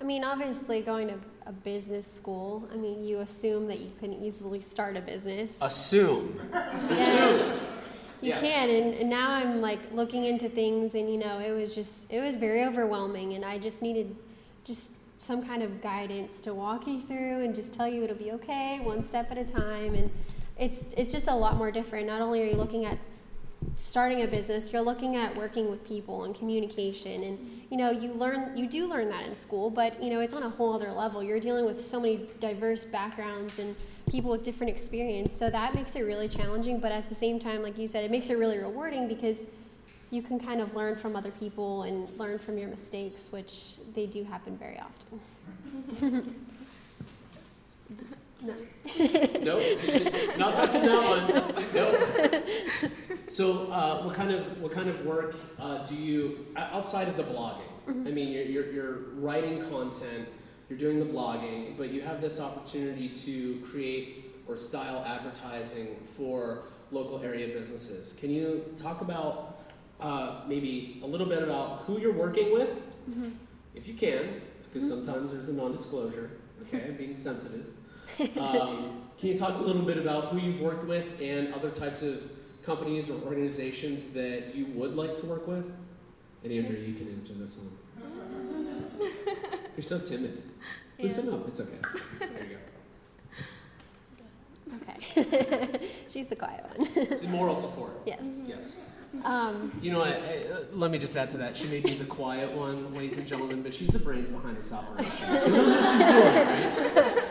I 0.00 0.02
mean, 0.02 0.24
obviously, 0.24 0.82
going 0.82 1.08
to 1.08 1.14
a 1.46 1.52
business 1.52 2.06
school, 2.06 2.68
I 2.72 2.76
mean, 2.76 3.04
you 3.04 3.20
assume 3.20 3.68
that 3.68 3.78
you 3.78 3.92
can 4.00 4.12
easily 4.12 4.60
start 4.60 4.96
a 4.96 5.00
business. 5.00 5.58
Assume. 5.62 6.40
Yes, 6.52 7.66
you 8.20 8.30
Yes. 8.30 8.40
can. 8.40 8.68
And, 8.68 8.94
and 8.94 9.08
now 9.08 9.30
I'm 9.30 9.60
like 9.60 9.78
looking 9.92 10.24
into 10.24 10.48
things, 10.48 10.94
and 10.94 11.08
you 11.08 11.16
know, 11.16 11.38
it 11.38 11.52
was 11.52 11.74
just, 11.74 12.10
it 12.12 12.20
was 12.20 12.36
very 12.36 12.64
overwhelming, 12.64 13.34
and 13.34 13.44
I 13.44 13.58
just 13.58 13.80
needed 13.82 14.14
just 14.64 14.90
some 15.26 15.44
kind 15.44 15.62
of 15.62 15.82
guidance 15.82 16.40
to 16.42 16.54
walk 16.54 16.86
you 16.86 17.02
through 17.02 17.44
and 17.44 17.54
just 17.54 17.72
tell 17.72 17.88
you 17.88 18.04
it'll 18.04 18.16
be 18.16 18.32
okay, 18.32 18.80
one 18.80 19.04
step 19.04 19.30
at 19.30 19.38
a 19.38 19.44
time. 19.44 19.94
And 19.94 20.10
it's, 20.58 20.84
it's 20.96 21.12
just 21.12 21.28
a 21.28 21.34
lot 21.34 21.56
more 21.56 21.72
different. 21.72 22.06
Not 22.06 22.20
only 22.20 22.42
are 22.42 22.46
you 22.46 22.56
looking 22.56 22.84
at 22.84 22.96
starting 23.76 24.22
a 24.22 24.26
business, 24.26 24.72
you're 24.72 24.82
looking 24.82 25.16
at 25.16 25.36
working 25.36 25.68
with 25.68 25.84
people 25.84 26.24
and 26.24 26.34
communication 26.34 27.24
and 27.24 27.56
you 27.70 27.76
know, 27.76 27.90
you 27.90 28.12
learn 28.12 28.56
you 28.56 28.68
do 28.68 28.86
learn 28.86 29.08
that 29.08 29.26
in 29.26 29.34
school, 29.34 29.70
but 29.70 30.00
you 30.00 30.10
know, 30.10 30.20
it's 30.20 30.34
on 30.34 30.44
a 30.44 30.50
whole 30.50 30.72
other 30.72 30.92
level. 30.92 31.22
You're 31.22 31.40
dealing 31.40 31.64
with 31.64 31.84
so 31.84 31.98
many 31.98 32.28
diverse 32.38 32.84
backgrounds 32.84 33.58
and 33.58 33.74
people 34.08 34.30
with 34.30 34.44
different 34.44 34.70
experience. 34.70 35.32
So 35.32 35.50
that 35.50 35.74
makes 35.74 35.96
it 35.96 36.02
really 36.02 36.28
challenging, 36.28 36.78
but 36.78 36.92
at 36.92 37.08
the 37.08 37.14
same 37.14 37.40
time, 37.40 37.62
like 37.62 37.76
you 37.76 37.88
said, 37.88 38.04
it 38.04 38.10
makes 38.12 38.30
it 38.30 38.38
really 38.38 38.58
rewarding 38.58 39.08
because 39.08 39.48
you 40.10 40.22
can 40.22 40.38
kind 40.38 40.60
of 40.60 40.74
learn 40.74 40.96
from 40.96 41.16
other 41.16 41.30
people 41.32 41.82
and 41.82 42.08
learn 42.18 42.38
from 42.38 42.58
your 42.58 42.68
mistakes, 42.68 43.32
which 43.32 43.76
they 43.94 44.06
do 44.06 44.24
happen 44.24 44.56
very 44.56 44.78
often. 44.78 45.20
no. 48.42 48.54
Nope. 49.42 50.38
Not 50.38 50.54
touching 50.54 50.82
that 50.82 51.02
one. 51.08 51.26
Nope. 51.74 52.92
So, 53.28 53.70
uh, 53.72 54.04
what 54.04 54.14
kind 54.14 54.30
of 54.30 54.62
what 54.62 54.70
kind 54.72 54.88
of 54.88 55.04
work 55.04 55.34
uh, 55.58 55.84
do 55.84 55.96
you 55.96 56.46
outside 56.56 57.08
of 57.08 57.16
the 57.16 57.24
blogging? 57.24 57.68
I 57.88 57.92
mean, 58.10 58.28
you're, 58.28 58.44
you're 58.44 58.72
you're 58.72 58.98
writing 59.16 59.68
content, 59.68 60.28
you're 60.70 60.78
doing 60.78 61.00
the 61.00 61.04
blogging, 61.04 61.76
but 61.76 61.90
you 61.90 62.00
have 62.02 62.20
this 62.20 62.40
opportunity 62.40 63.08
to 63.08 63.60
create 63.64 64.32
or 64.46 64.56
style 64.56 65.04
advertising 65.04 65.96
for 66.16 66.68
local 66.92 67.20
area 67.20 67.48
businesses. 67.48 68.12
Can 68.12 68.30
you 68.30 68.64
talk 68.76 69.00
about 69.00 69.55
uh, 70.00 70.42
maybe 70.46 71.00
a 71.02 71.06
little 71.06 71.26
bit 71.26 71.42
about 71.42 71.82
who 71.86 71.98
you're 71.98 72.12
working 72.12 72.52
with, 72.52 72.70
Mhm. 73.10 73.32
if 73.74 73.86
you 73.88 73.94
can, 73.94 74.40
because 74.72 74.88
sometimes 74.88 75.30
there's 75.32 75.48
a 75.48 75.52
non-disclosure. 75.54 76.30
Okay, 76.62 76.90
being 76.98 77.14
sensitive. 77.14 77.66
Um, 78.38 79.02
can 79.18 79.30
you 79.30 79.36
talk 79.38 79.58
a 79.58 79.62
little 79.62 79.82
bit 79.82 79.98
about 79.98 80.26
who 80.26 80.38
you've 80.38 80.60
worked 80.60 80.86
with 80.86 81.06
and 81.20 81.52
other 81.54 81.70
types 81.70 82.02
of 82.02 82.22
companies 82.64 83.08
or 83.10 83.14
organizations 83.24 84.12
that 84.12 84.54
you 84.54 84.66
would 84.66 84.94
like 84.94 85.16
to 85.20 85.26
work 85.26 85.46
with? 85.48 85.64
And 86.44 86.52
Andrew, 86.52 86.76
you 86.76 86.94
can 86.94 87.08
answer 87.08 87.32
this 87.32 87.56
one. 87.56 87.70
You're 89.76 89.82
so 89.82 89.98
timid. 89.98 90.42
Listen 90.98 91.32
up. 91.32 91.48
It's 91.48 91.60
okay. 91.60 91.78
There 92.20 92.28
you 92.44 92.58
go. 94.68 94.76
Okay. 94.76 95.90
She's 96.08 96.26
the 96.26 96.36
quiet 96.36 96.64
one. 96.76 97.30
moral 97.30 97.56
support. 97.56 97.92
Yes. 98.06 98.24
Yes. 98.46 98.74
Um, 99.24 99.72
You 99.82 99.92
know 99.92 99.98
what? 100.00 100.08
uh, 100.08 100.60
Let 100.72 100.90
me 100.90 100.98
just 100.98 101.16
add 101.16 101.30
to 101.32 101.38
that. 101.38 101.56
She 101.56 101.66
may 101.66 101.80
be 101.80 101.94
the 101.94 102.04
quiet 102.04 102.50
one, 102.52 102.94
ladies 102.94 103.18
and 103.18 103.26
gentlemen, 103.26 103.62
but 103.62 103.72
she's 103.74 103.88
the 103.88 103.98
brains 103.98 104.28
behind 104.28 104.56
this 104.56 104.72
operation. 104.72 105.12
She 105.16 105.50
knows 105.50 105.70
what 105.70 105.84
she's 105.84 106.94
doing, 106.94 107.14
right? 107.14 107.24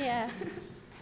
yeah. 0.00 0.30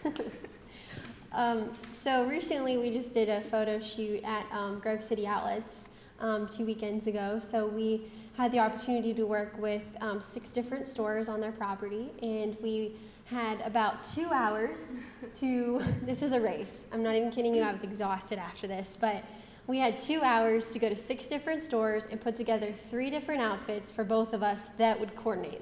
um, 1.31 1.71
so 1.89 2.25
recently 2.27 2.77
we 2.77 2.91
just 2.91 3.13
did 3.13 3.29
a 3.29 3.41
photo 3.41 3.79
shoot 3.79 4.23
at 4.23 4.45
um, 4.51 4.79
Grove 4.79 5.03
City 5.03 5.27
Outlets 5.27 5.89
um, 6.19 6.47
two 6.47 6.65
weekends 6.65 7.07
ago. 7.07 7.39
So 7.39 7.67
we 7.67 8.01
had 8.37 8.51
the 8.51 8.59
opportunity 8.59 9.13
to 9.13 9.23
work 9.25 9.57
with 9.57 9.83
um, 10.01 10.21
six 10.21 10.51
different 10.51 10.85
stores 10.85 11.29
on 11.29 11.39
their 11.39 11.51
property, 11.53 12.09
and 12.21 12.55
we 12.61 12.95
had 13.25 13.59
about 13.61 14.03
two 14.05 14.27
hours 14.31 14.93
to. 15.35 15.81
This 16.03 16.21
was 16.21 16.33
a 16.33 16.39
race. 16.39 16.85
I'm 16.93 17.01
not 17.01 17.15
even 17.15 17.31
kidding 17.31 17.55
you. 17.55 17.63
I 17.63 17.71
was 17.71 17.83
exhausted 17.83 18.39
after 18.39 18.67
this, 18.67 18.97
but. 18.99 19.23
We 19.67 19.79
had 19.79 19.99
two 19.99 20.21
hours 20.21 20.69
to 20.71 20.79
go 20.79 20.89
to 20.89 20.95
six 20.95 21.27
different 21.27 21.61
stores 21.61 22.07
and 22.11 22.21
put 22.21 22.35
together 22.35 22.71
three 22.91 23.09
different 23.09 23.41
outfits 23.41 23.91
for 23.91 24.03
both 24.03 24.33
of 24.33 24.43
us 24.43 24.67
that 24.77 24.99
would 24.99 25.15
coordinate. 25.15 25.61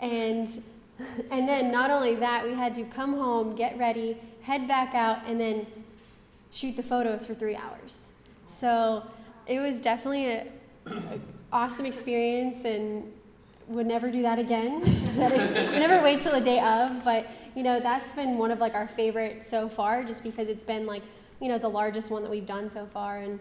And 0.00 0.48
and 1.30 1.48
then 1.48 1.70
not 1.70 1.90
only 1.90 2.14
that, 2.16 2.44
we 2.44 2.54
had 2.54 2.74
to 2.74 2.84
come 2.84 3.14
home, 3.14 3.54
get 3.54 3.78
ready, 3.78 4.16
head 4.42 4.66
back 4.66 4.94
out, 4.94 5.18
and 5.26 5.40
then 5.40 5.66
shoot 6.50 6.76
the 6.76 6.82
photos 6.82 7.26
for 7.26 7.34
three 7.34 7.56
hours. 7.56 8.10
So 8.46 9.02
it 9.46 9.60
was 9.60 9.80
definitely 9.80 10.26
a, 10.26 10.46
a 10.86 11.18
awesome 11.52 11.86
experience, 11.86 12.64
and 12.64 13.12
would 13.68 13.86
never 13.86 14.10
do 14.10 14.22
that 14.22 14.38
again. 14.38 14.80
never 15.16 16.02
wait 16.02 16.20
till 16.20 16.32
the 16.32 16.40
day 16.40 16.60
of, 16.60 17.04
but 17.04 17.26
you 17.54 17.62
know 17.62 17.80
that's 17.80 18.12
been 18.12 18.38
one 18.38 18.50
of 18.50 18.58
like 18.58 18.74
our 18.74 18.88
favorite 18.88 19.44
so 19.44 19.68
far, 19.68 20.04
just 20.04 20.22
because 20.22 20.48
it's 20.48 20.64
been 20.64 20.86
like 20.86 21.02
you 21.40 21.48
know 21.48 21.58
the 21.58 21.68
largest 21.68 22.10
one 22.10 22.22
that 22.22 22.30
we've 22.30 22.46
done 22.46 22.68
so 22.70 22.86
far, 22.86 23.18
and 23.18 23.38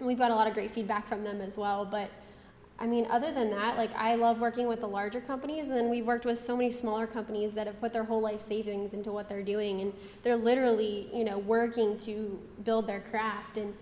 we've 0.00 0.18
got 0.18 0.30
a 0.30 0.34
lot 0.34 0.46
of 0.46 0.54
great 0.54 0.70
feedback 0.70 1.08
from 1.08 1.24
them 1.24 1.40
as 1.40 1.56
well. 1.56 1.84
But 1.84 2.10
I 2.78 2.86
mean, 2.86 3.06
other 3.10 3.32
than 3.32 3.50
that, 3.50 3.76
like 3.76 3.94
I 3.94 4.16
love 4.16 4.40
working 4.40 4.66
with 4.66 4.80
the 4.80 4.88
larger 4.88 5.20
companies, 5.20 5.68
and 5.68 5.76
then 5.76 5.88
we've 5.88 6.06
worked 6.06 6.24
with 6.24 6.38
so 6.38 6.56
many 6.56 6.70
smaller 6.70 7.06
companies 7.06 7.52
that 7.54 7.66
have 7.66 7.80
put 7.80 7.92
their 7.92 8.04
whole 8.04 8.20
life 8.20 8.42
savings 8.42 8.92
into 8.92 9.12
what 9.12 9.28
they're 9.28 9.42
doing, 9.42 9.80
and 9.80 9.92
they're 10.22 10.36
literally, 10.36 11.08
you 11.14 11.24
know, 11.24 11.38
working 11.38 11.96
to 11.98 12.38
build 12.64 12.86
their 12.86 13.00
craft. 13.00 13.58
And 13.58 13.72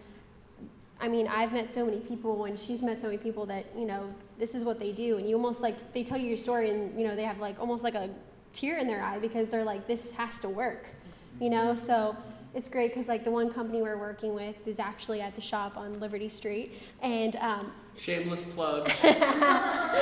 I 1.01 1.09
mean, 1.09 1.27
I've 1.29 1.53
met 1.53 1.73
so 1.73 1.85
many 1.85 2.01
people, 2.01 2.45
and 2.45 2.59
she's 2.59 2.83
met 2.83 3.01
so 3.01 3.07
many 3.07 3.19
people 3.19 3.47
that 3.47 3.65
you 3.77 3.87
know 3.87 4.15
this 4.39 4.55
is 4.55 4.65
what 4.65 4.79
they 4.79 4.93
do, 4.93 5.19
and 5.19 5.29
you 5.29 5.35
almost 5.37 5.63
like 5.63 5.93
they 5.93 6.05
tell 6.05 6.19
you 6.19 6.29
your 6.29 6.37
story, 6.37 6.71
and 6.71 6.99
you 6.99 7.07
know 7.07 7.17
they 7.17 7.25
have 7.25 7.39
like 7.39 7.59
almost 7.59 7.85
like 7.85 7.95
a 7.95 8.11
tear 8.53 8.79
in 8.79 8.87
their 8.87 9.03
eye 9.03 9.19
because 9.19 9.49
they're 9.49 9.65
like, 9.65 9.87
this 9.87 10.13
has 10.13 10.39
to 10.41 10.49
work, 10.49 10.87
you 11.41 11.49
know. 11.49 11.75
So 11.75 12.17
it's 12.55 12.69
great 12.69 12.93
because 12.93 13.09
like 13.09 13.25
the 13.25 13.31
one 13.31 13.53
company 13.53 13.83
we're 13.83 13.99
working 13.99 14.35
with 14.35 14.57
is 14.67 14.79
actually 14.79 15.21
at 15.21 15.35
the 15.35 15.41
shop 15.41 15.77
on 15.77 15.99
Liberty 16.01 16.29
Street, 16.29 16.73
and 17.03 17.37
um, 17.37 17.73
Shameless 17.97 18.43
plug. 18.43 18.91
yeah. 19.05 19.97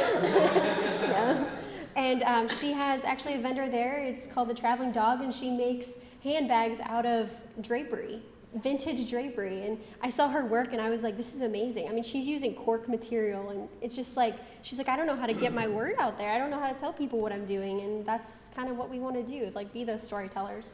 And 1.96 2.22
um, 2.22 2.48
she 2.48 2.72
has 2.72 3.04
actually 3.04 3.34
a 3.34 3.38
vendor 3.38 3.68
there. 3.68 3.98
It's 3.98 4.26
called 4.26 4.48
the 4.48 4.54
Traveling 4.54 4.92
Dog, 4.92 5.20
and 5.20 5.34
she 5.34 5.50
makes 5.50 5.98
handbags 6.22 6.80
out 6.80 7.04
of 7.04 7.30
drapery, 7.60 8.22
vintage 8.62 9.10
drapery. 9.10 9.66
And 9.66 9.80
I 10.00 10.10
saw 10.10 10.28
her 10.28 10.44
work, 10.44 10.72
and 10.72 10.80
I 10.80 10.90
was 10.90 11.02
like, 11.02 11.16
this 11.16 11.34
is 11.34 11.42
amazing. 11.42 11.88
I 11.88 11.92
mean, 11.92 12.04
she's 12.04 12.28
using 12.28 12.54
cork 12.54 12.88
material, 12.88 13.50
and 13.50 13.68
it's 13.82 13.96
just 13.96 14.16
like, 14.16 14.36
she's 14.62 14.78
like, 14.78 14.88
I 14.88 14.96
don't 14.96 15.08
know 15.08 15.16
how 15.16 15.26
to 15.26 15.34
get 15.34 15.52
my 15.52 15.66
word 15.66 15.96
out 15.98 16.16
there. 16.18 16.30
I 16.30 16.38
don't 16.38 16.50
know 16.50 16.60
how 16.60 16.72
to 16.72 16.78
tell 16.78 16.92
people 16.92 17.20
what 17.20 17.32
I'm 17.32 17.46
doing. 17.46 17.80
And 17.80 18.06
that's 18.06 18.50
kind 18.54 18.68
of 18.68 18.76
what 18.76 18.90
we 18.90 19.00
want 19.00 19.16
to 19.16 19.24
do, 19.24 19.50
like, 19.56 19.72
be 19.72 19.82
those 19.82 20.02
storytellers. 20.02 20.70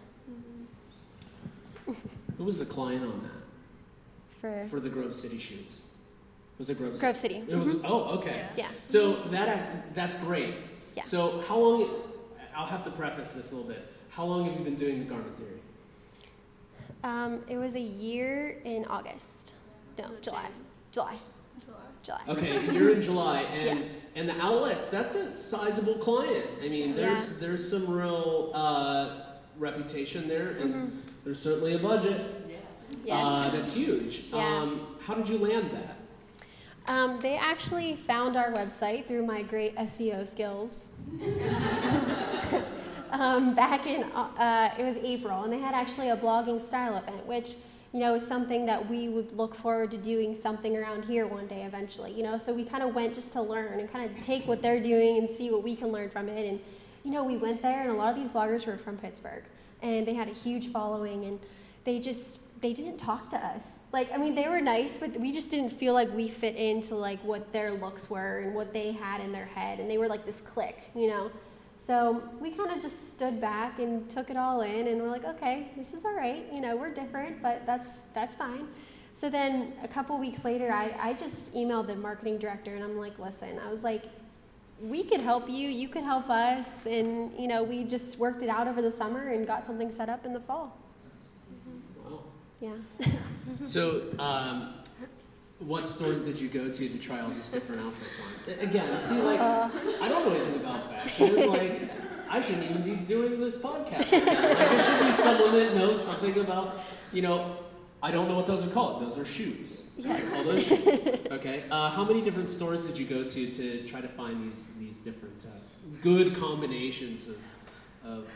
Who 2.38 2.44
was 2.44 2.58
the 2.58 2.66
client 2.66 3.02
on 3.04 3.22
that 3.22 4.40
For 4.40 4.68
for 4.70 4.80
the 4.80 4.88
Grove 4.88 5.14
City 5.14 5.38
shoots? 5.38 5.82
Was 6.58 6.70
it 6.70 6.78
Grove 6.78 6.94
City? 6.96 7.00
Grove 7.00 7.16
City. 7.16 7.44
It 7.48 7.56
was. 7.56 7.76
Oh, 7.84 8.16
okay. 8.18 8.46
Yeah. 8.56 8.68
So 8.84 9.14
that 9.30 9.94
that's 9.94 10.14
great. 10.16 10.54
Yeah. 10.96 11.02
So 11.02 11.40
how 11.48 11.58
long? 11.58 11.88
I'll 12.56 12.66
have 12.66 12.84
to 12.84 12.90
preface 12.90 13.32
this 13.32 13.52
a 13.52 13.56
little 13.56 13.70
bit. 13.70 13.84
How 14.10 14.24
long 14.24 14.44
have 14.48 14.56
you 14.58 14.64
been 14.64 14.76
doing 14.76 15.00
the 15.00 15.04
garment 15.06 15.36
theory? 15.36 15.50
Um, 17.02 17.40
it 17.48 17.56
was 17.58 17.74
a 17.74 17.80
year 17.80 18.60
in 18.64 18.84
August. 18.86 19.52
No, 19.98 20.08
July. 20.22 20.46
July. 20.92 21.16
July. 21.64 21.78
July. 22.02 22.20
Okay, 22.28 22.72
you're 22.72 22.92
in 22.94 23.02
July, 23.02 23.40
and 23.52 23.80
Yeah. 23.80 23.86
and 24.14 24.28
the 24.28 24.40
outlets. 24.40 24.88
That's 24.88 25.14
a 25.16 25.36
sizable 25.36 25.94
client. 25.96 26.46
I 26.62 26.68
mean, 26.68 26.94
there's 26.94 27.32
Yeah. 27.32 27.48
there's 27.48 27.68
some 27.68 27.90
real 27.92 28.52
uh, 28.54 29.22
reputation 29.58 30.28
there, 30.28 30.50
and 30.50 31.02
there's 31.24 31.40
certainly 31.40 31.74
a 31.74 31.78
budget. 31.78 32.20
Yeah. 32.48 32.56
Yes. 33.04 33.26
Uh, 33.26 33.50
that's 33.50 33.72
huge. 33.72 34.24
Yeah. 34.32 34.38
Um, 34.38 34.86
how 35.00 35.14
did 35.14 35.28
you 35.28 35.38
land 35.38 35.70
that? 35.72 35.96
Um, 36.86 37.18
they 37.20 37.36
actually 37.36 37.96
found 37.96 38.36
our 38.36 38.50
website 38.52 39.06
through 39.06 39.24
my 39.24 39.42
great 39.42 39.74
SEO 39.76 40.26
skills. 40.26 40.90
um, 43.10 43.54
back 43.54 43.86
in 43.86 44.02
uh, 44.02 44.74
it 44.78 44.84
was 44.84 44.98
April, 44.98 45.44
and 45.44 45.52
they 45.52 45.58
had 45.58 45.74
actually 45.74 46.10
a 46.10 46.16
blogging 46.16 46.60
style 46.60 46.96
event, 46.98 47.26
which 47.26 47.54
you 47.92 48.00
know 48.00 48.14
is 48.14 48.26
something 48.26 48.66
that 48.66 48.90
we 48.90 49.08
would 49.08 49.34
look 49.34 49.54
forward 49.54 49.90
to 49.92 49.96
doing 49.96 50.36
something 50.36 50.76
around 50.76 51.06
here 51.06 51.26
one 51.26 51.46
day 51.46 51.62
eventually. 51.62 52.12
You 52.12 52.22
know, 52.22 52.36
so 52.36 52.52
we 52.52 52.64
kind 52.64 52.82
of 52.82 52.94
went 52.94 53.14
just 53.14 53.32
to 53.32 53.40
learn 53.40 53.80
and 53.80 53.90
kind 53.90 54.10
of 54.10 54.22
take 54.22 54.46
what 54.46 54.60
they're 54.60 54.82
doing 54.82 55.16
and 55.16 55.30
see 55.30 55.50
what 55.50 55.62
we 55.62 55.74
can 55.74 55.88
learn 55.88 56.10
from 56.10 56.28
it. 56.28 56.46
And 56.46 56.60
you 57.02 57.12
know, 57.12 57.24
we 57.24 57.38
went 57.38 57.62
there, 57.62 57.80
and 57.80 57.90
a 57.90 57.94
lot 57.94 58.10
of 58.10 58.16
these 58.16 58.30
bloggers 58.30 58.66
were 58.66 58.76
from 58.76 58.98
Pittsburgh, 58.98 59.44
and 59.84 60.06
they 60.06 60.14
had 60.14 60.28
a 60.28 60.32
huge 60.32 60.68
following, 60.68 61.24
and 61.26 61.38
they 61.84 62.00
just 62.00 62.40
they 62.60 62.72
didn't 62.72 62.96
talk 62.96 63.28
to 63.30 63.36
us. 63.36 63.80
Like, 63.92 64.10
I 64.12 64.16
mean, 64.16 64.34
they 64.34 64.48
were 64.48 64.60
nice, 64.60 64.96
but 64.96 65.14
we 65.20 65.32
just 65.32 65.50
didn't 65.50 65.70
feel 65.70 65.92
like 65.92 66.10
we 66.14 66.28
fit 66.28 66.56
into 66.56 66.94
like 66.94 67.20
what 67.20 67.52
their 67.52 67.72
looks 67.72 68.08
were 68.08 68.38
and 68.38 68.54
what 68.54 68.72
they 68.72 68.92
had 68.92 69.20
in 69.20 69.32
their 69.32 69.44
head, 69.44 69.80
and 69.80 69.90
they 69.90 69.98
were 69.98 70.08
like 70.08 70.24
this 70.24 70.40
clique, 70.40 70.90
you 70.94 71.08
know. 71.08 71.30
So 71.76 72.22
we 72.40 72.50
kind 72.50 72.70
of 72.70 72.80
just 72.80 73.14
stood 73.14 73.40
back 73.40 73.78
and 73.78 74.08
took 74.08 74.30
it 74.30 74.38
all 74.38 74.62
in, 74.62 74.88
and 74.88 75.02
we're 75.02 75.10
like, 75.10 75.26
okay, 75.26 75.68
this 75.76 75.92
is 75.92 76.06
all 76.06 76.14
right. 76.14 76.46
You 76.52 76.60
know, 76.60 76.74
we're 76.74 76.94
different, 76.94 77.42
but 77.42 77.66
that's 77.66 78.00
that's 78.14 78.34
fine. 78.34 78.66
So 79.12 79.28
then 79.28 79.74
a 79.82 79.88
couple 79.88 80.18
weeks 80.18 80.44
later, 80.44 80.72
I, 80.72 80.96
I 80.98 81.12
just 81.12 81.54
emailed 81.54 81.86
the 81.86 81.94
marketing 81.94 82.38
director, 82.38 82.74
and 82.74 82.82
I'm 82.82 82.98
like, 82.98 83.18
listen, 83.18 83.60
I 83.64 83.70
was 83.70 83.84
like, 83.84 84.04
we 84.90 85.02
could 85.04 85.20
help 85.20 85.48
you, 85.48 85.68
you 85.68 85.88
could 85.88 86.04
help 86.04 86.28
us, 86.30 86.86
and 86.86 87.32
you 87.38 87.48
know, 87.48 87.62
we 87.62 87.84
just 87.84 88.18
worked 88.18 88.42
it 88.42 88.48
out 88.48 88.68
over 88.68 88.82
the 88.82 88.90
summer 88.90 89.28
and 89.28 89.46
got 89.46 89.66
something 89.66 89.90
set 89.90 90.08
up 90.08 90.24
in 90.26 90.32
the 90.32 90.40
fall. 90.40 90.76
Wow. 92.04 92.20
Yeah. 92.60 92.72
So, 93.64 94.02
um, 94.18 94.74
what 95.60 95.86
stores 95.88 96.24
did 96.24 96.40
you 96.40 96.48
go 96.48 96.68
to 96.68 96.88
to 96.88 96.98
try 96.98 97.20
all 97.20 97.28
these 97.28 97.48
different 97.50 97.80
outfits 97.82 98.18
on? 98.20 98.58
Again, 98.68 99.00
see, 99.00 99.20
like, 99.22 99.40
Uh, 99.40 99.68
I 100.02 100.08
don't 100.08 100.26
know 100.26 100.34
anything 100.34 100.60
about 100.60 100.90
fashion. 100.90 101.48
Like, 101.50 101.82
I 102.28 102.40
shouldn't 102.40 102.68
even 102.70 102.82
be 102.82 102.96
doing 102.96 103.38
this 103.38 103.56
podcast. 103.56 104.10
Like, 104.12 104.28
I 104.28 104.82
should 104.82 105.06
be 105.06 105.12
someone 105.22 105.52
that 105.52 105.74
knows 105.76 106.02
something 106.02 106.38
about, 106.40 106.80
you 107.12 107.22
know, 107.22 107.56
I 108.04 108.10
don't 108.10 108.28
know 108.28 108.34
what 108.34 108.46
those 108.46 108.62
are 108.62 108.68
called. 108.68 109.00
Those 109.00 109.16
are 109.16 109.24
shoes. 109.24 109.90
Yes. 109.96 110.36
All 110.36 110.44
those 110.44 110.66
shoes. 110.66 111.00
Okay. 111.30 111.64
Uh, 111.70 111.88
how 111.88 112.04
many 112.04 112.20
different 112.20 112.50
stores 112.50 112.86
did 112.86 112.98
you 112.98 113.06
go 113.06 113.24
to 113.24 113.50
to 113.58 113.86
try 113.88 114.00
to 114.02 114.08
find 114.08 114.44
these 114.44 114.68
these 114.78 114.98
different 114.98 115.46
uh, 115.46 115.58
good 116.02 116.36
combinations 116.36 117.28
of, 117.28 117.38
of, 118.04 118.28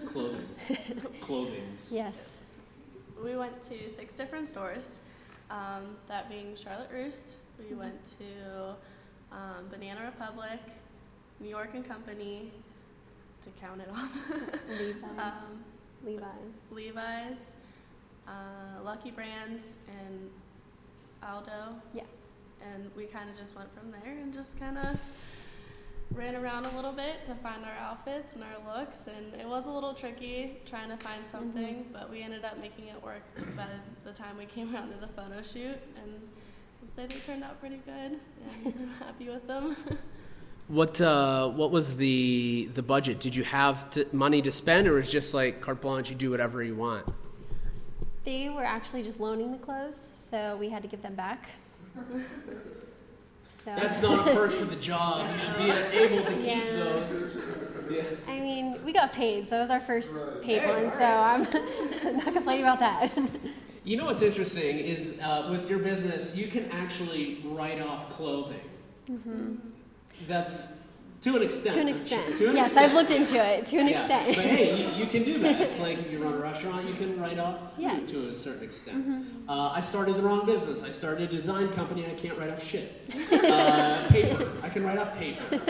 of 0.00 0.12
clothing? 0.12 0.46
Clothings. 1.20 1.90
yes. 2.02 2.52
We 3.22 3.36
went 3.36 3.60
to 3.64 3.90
six 3.90 4.14
different 4.14 4.46
stores, 4.46 5.00
um, 5.50 5.96
that 6.06 6.28
being 6.28 6.54
Charlotte 6.54 6.90
Russe. 6.92 7.34
We 7.58 7.74
went 7.74 7.98
to 8.18 8.76
um, 9.32 9.68
Banana 9.70 10.02
Republic, 10.04 10.60
New 11.40 11.48
York 11.48 11.70
and 11.74 11.86
Company, 11.86 12.52
to 13.42 13.50
count 13.60 13.80
it 13.80 13.88
off. 13.90 14.12
Levi. 14.78 15.06
um, 15.18 15.64
Levi's. 16.04 16.54
Levi's, 16.70 17.56
uh, 18.26 18.82
Lucky 18.82 19.10
Brands, 19.10 19.78
and 19.88 20.30
Aldo. 21.22 21.76
Yeah. 21.92 22.02
And 22.72 22.90
we 22.96 23.04
kind 23.04 23.28
of 23.28 23.36
just 23.36 23.56
went 23.56 23.68
from 23.74 23.90
there 23.90 24.18
and 24.18 24.32
just 24.32 24.58
kind 24.58 24.78
of 24.78 24.98
ran 26.14 26.36
around 26.36 26.66
a 26.66 26.76
little 26.76 26.92
bit 26.92 27.24
to 27.24 27.34
find 27.36 27.64
our 27.64 27.76
outfits 27.80 28.36
and 28.36 28.44
our 28.44 28.76
looks. 28.78 29.06
And 29.08 29.40
it 29.40 29.48
was 29.48 29.66
a 29.66 29.70
little 29.70 29.94
tricky 29.94 30.58
trying 30.64 30.88
to 30.90 30.96
find 30.96 31.28
something, 31.28 31.86
but 31.92 32.10
we 32.10 32.22
ended 32.22 32.44
up 32.44 32.60
making 32.60 32.88
it 32.88 33.02
work 33.02 33.22
by 33.56 33.66
the 34.04 34.12
time 34.12 34.38
we 34.38 34.46
came 34.46 34.74
around 34.74 34.92
to 34.92 34.98
the 34.98 35.08
photo 35.08 35.42
shoot. 35.42 35.78
And 36.02 36.20
I'd 36.82 36.94
say 36.94 37.06
they 37.06 37.20
turned 37.20 37.44
out 37.44 37.60
pretty 37.60 37.80
good, 37.84 38.18
and 38.64 38.66
I'm 38.66 39.06
happy 39.06 39.28
with 39.28 39.46
them. 39.46 39.76
What 40.68 40.98
uh, 40.98 41.48
what 41.48 41.70
was 41.70 41.96
the 41.96 42.70
the 42.72 42.82
budget? 42.82 43.20
Did 43.20 43.36
you 43.36 43.44
have 43.44 43.90
to, 43.90 44.06
money 44.12 44.40
to 44.40 44.50
spend, 44.50 44.88
or 44.88 44.94
was 44.94 45.08
it 45.08 45.12
just 45.12 45.34
like 45.34 45.60
carte 45.60 45.82
blanche? 45.82 46.08
You 46.08 46.16
do 46.16 46.30
whatever 46.30 46.62
you 46.62 46.74
want. 46.74 47.06
They 48.24 48.48
were 48.48 48.64
actually 48.64 49.02
just 49.02 49.20
loaning 49.20 49.52
the 49.52 49.58
clothes, 49.58 50.10
so 50.14 50.56
we 50.58 50.68
had 50.70 50.82
to 50.82 50.88
give 50.88 51.02
them 51.02 51.14
back. 51.14 51.50
So 53.48 53.74
That's 53.76 54.02
not 54.02 54.28
a 54.28 54.34
perk 54.34 54.56
to 54.56 54.66
the 54.66 54.76
job. 54.76 55.30
You 55.32 55.38
should 55.38 55.56
be 55.56 55.70
able 55.98 56.22
to 56.22 56.32
keep 56.34 56.44
Yeah. 56.44 56.70
those. 56.70 57.34
Yeah. 57.90 58.02
I 58.28 58.38
mean, 58.38 58.78
we 58.84 58.92
got 58.92 59.10
paid, 59.14 59.48
so 59.48 59.56
it 59.56 59.60
was 59.60 59.70
our 59.70 59.80
first 59.80 60.42
paid 60.42 60.62
one. 60.68 60.90
So 60.90 61.02
I'm 61.06 61.42
not 62.18 62.34
complaining 62.34 62.64
about 62.64 62.78
that. 62.80 63.10
You 63.82 63.96
know 63.96 64.04
what's 64.04 64.20
interesting 64.20 64.80
is 64.80 65.18
uh, 65.22 65.48
with 65.50 65.70
your 65.70 65.78
business, 65.78 66.36
you 66.36 66.48
can 66.48 66.70
actually 66.72 67.40
write 67.42 67.80
off 67.80 68.10
clothing. 68.10 68.60
That's 70.28 70.74
to 71.24 71.36
an 71.36 71.42
extent. 71.42 71.74
to 71.74 71.80
an 71.80 71.88
extent, 71.88 72.36
To 72.36 72.48
an 72.50 72.56
yes, 72.56 72.66
extent. 72.68 72.86
I've 72.90 72.94
looked 72.94 73.10
into 73.10 73.36
it. 73.36 73.66
To 73.68 73.78
an 73.78 73.88
Yeah, 73.88 74.00
extent. 74.00 74.36
But 74.36 74.44
hey, 74.44 74.76
you, 74.94 75.04
you 75.04 75.06
can 75.06 75.24
do 75.24 75.38
that. 75.38 75.58
It's 75.62 75.80
like 75.80 75.98
if 75.98 76.12
you 76.12 76.22
run 76.22 76.34
a 76.34 76.36
restaurant, 76.36 76.86
you 76.86 76.94
can 76.94 77.18
write 77.18 77.38
off 77.38 77.56
Yes. 77.78 78.10
to 78.10 78.28
a 78.28 78.34
certain 78.34 78.62
extent. 78.62 79.26
Uh, 79.48 79.70
I 79.74 79.80
started 79.80 80.16
the 80.16 80.22
wrong 80.22 80.44
business. 80.44 80.84
I 80.84 80.90
started 80.90 81.30
a 81.30 81.32
design 81.32 81.68
company. 81.70 82.04
I 82.06 82.14
can't 82.14 82.38
write 82.38 82.50
off 82.50 82.62
shit. 82.62 82.92
Uh, 83.54 84.06
paper. 84.08 84.50
I 84.62 84.68
can 84.68 84.84
write 84.84 84.98
off 84.98 85.16
paper. 85.16 85.60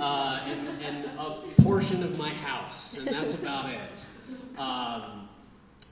Uh, 0.00 0.40
and, 0.46 0.68
and 0.82 1.04
a 1.18 1.62
portion 1.62 2.02
of 2.02 2.16
my 2.18 2.30
house, 2.30 2.98
and 2.98 3.06
that's 3.08 3.34
about 3.34 3.70
it. 3.70 4.04
Um, 4.58 5.28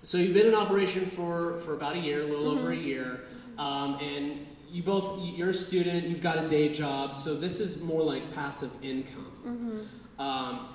so 0.02 0.18
you've 0.18 0.34
been 0.34 0.46
in 0.46 0.54
operation 0.54 1.06
for, 1.06 1.58
for 1.58 1.74
about 1.74 1.94
a 1.96 1.98
year, 1.98 2.22
a 2.22 2.26
little 2.26 2.48
over 2.48 2.72
a 2.72 2.76
year, 2.76 3.20
um, 3.58 3.96
and 4.00 4.46
you 4.72 4.82
both 4.82 5.20
you're 5.22 5.50
a 5.50 5.54
student, 5.54 6.08
you've 6.08 6.22
got 6.22 6.42
a 6.42 6.48
day 6.48 6.72
job, 6.72 7.14
so 7.14 7.34
this 7.34 7.60
is 7.60 7.82
more 7.82 8.02
like 8.02 8.32
passive 8.34 8.70
income. 8.82 9.88
Um, 10.18 10.68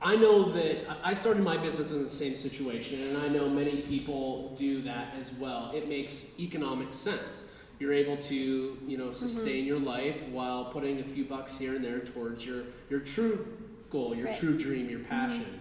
I 0.00 0.16
know 0.16 0.52
that 0.52 0.76
I- 1.02 1.14
started 1.14 1.42
my 1.42 1.56
business 1.56 1.90
in 1.92 2.02
the 2.02 2.08
same 2.10 2.36
situation, 2.36 3.00
and 3.02 3.18
I 3.18 3.28
know 3.28 3.48
many 3.48 3.80
people 3.82 4.54
do 4.56 4.82
that 4.82 5.14
as 5.18 5.32
well. 5.34 5.72
It 5.74 5.88
makes 5.88 6.38
economic 6.38 6.92
sense. 6.92 7.50
You're 7.80 7.94
able 7.94 8.16
to, 8.18 8.78
you 8.86 8.98
know, 8.98 9.12
sustain 9.12 9.64
your 9.64 9.78
life 9.80 10.22
while 10.28 10.66
putting 10.66 11.00
a 11.00 11.04
few 11.04 11.24
bucks 11.24 11.58
here 11.58 11.74
and 11.74 11.84
there 11.84 12.00
towards 12.00 12.46
your 12.46 12.64
your 12.90 13.00
true 13.00 13.46
goal, 13.90 14.14
your 14.14 14.26
Right. 14.26 14.38
true 14.38 14.56
dream, 14.56 14.88
your 14.88 15.00
passion. 15.00 15.60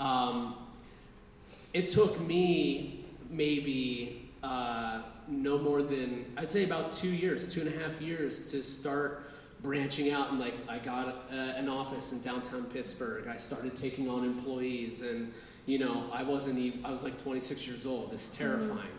Um, 0.00 0.56
it 1.74 1.88
took 1.90 2.18
me 2.20 3.04
maybe 3.30 4.30
uh, 4.42 5.02
no 5.32 5.58
more 5.58 5.82
than 5.82 6.24
I'd 6.36 6.50
say 6.50 6.64
about 6.64 6.92
two 6.92 7.08
years, 7.08 7.52
two 7.52 7.60
and 7.62 7.74
a 7.74 7.78
half 7.78 8.00
years 8.00 8.50
to 8.52 8.62
start 8.62 9.24
branching 9.62 10.10
out 10.10 10.30
and 10.30 10.40
like 10.40 10.54
I 10.68 10.78
got 10.78 11.06
uh, 11.30 11.34
an 11.34 11.68
office 11.68 12.12
in 12.12 12.20
downtown 12.20 12.64
Pittsburgh. 12.64 13.28
I 13.28 13.36
started 13.36 13.76
taking 13.76 14.08
on 14.10 14.24
employees 14.24 15.02
and 15.02 15.32
you 15.66 15.78
know 15.78 16.06
I 16.12 16.22
wasn't 16.22 16.58
even 16.58 16.84
I 16.84 16.90
was 16.90 17.02
like 17.02 17.20
26 17.22 17.66
years 17.66 17.86
old. 17.86 18.12
It's 18.12 18.28
terrifying. 18.28 18.90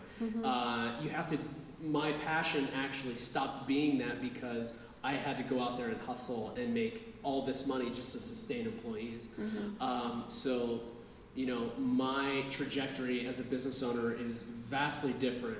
Uh, 0.44 0.92
you 1.02 1.10
have 1.10 1.28
to. 1.28 1.38
My 1.82 2.12
passion 2.24 2.66
actually 2.76 3.16
stopped 3.16 3.66
being 3.66 3.98
that 3.98 4.22
because 4.22 4.78
I 5.02 5.12
had 5.12 5.36
to 5.36 5.42
go 5.42 5.60
out 5.60 5.76
there 5.76 5.88
and 5.88 6.00
hustle 6.00 6.54
and 6.56 6.72
make 6.72 7.14
all 7.22 7.44
this 7.44 7.66
money 7.66 7.90
just 7.90 8.12
to 8.12 8.18
sustain 8.18 8.66
employees. 8.66 9.28
Um, 9.80 10.24
so 10.28 10.80
you 11.34 11.46
know, 11.46 11.72
my 11.78 12.44
trajectory 12.50 13.26
as 13.26 13.40
a 13.40 13.42
business 13.42 13.82
owner 13.82 14.12
is 14.14 14.42
vastly 14.42 15.12
different 15.18 15.58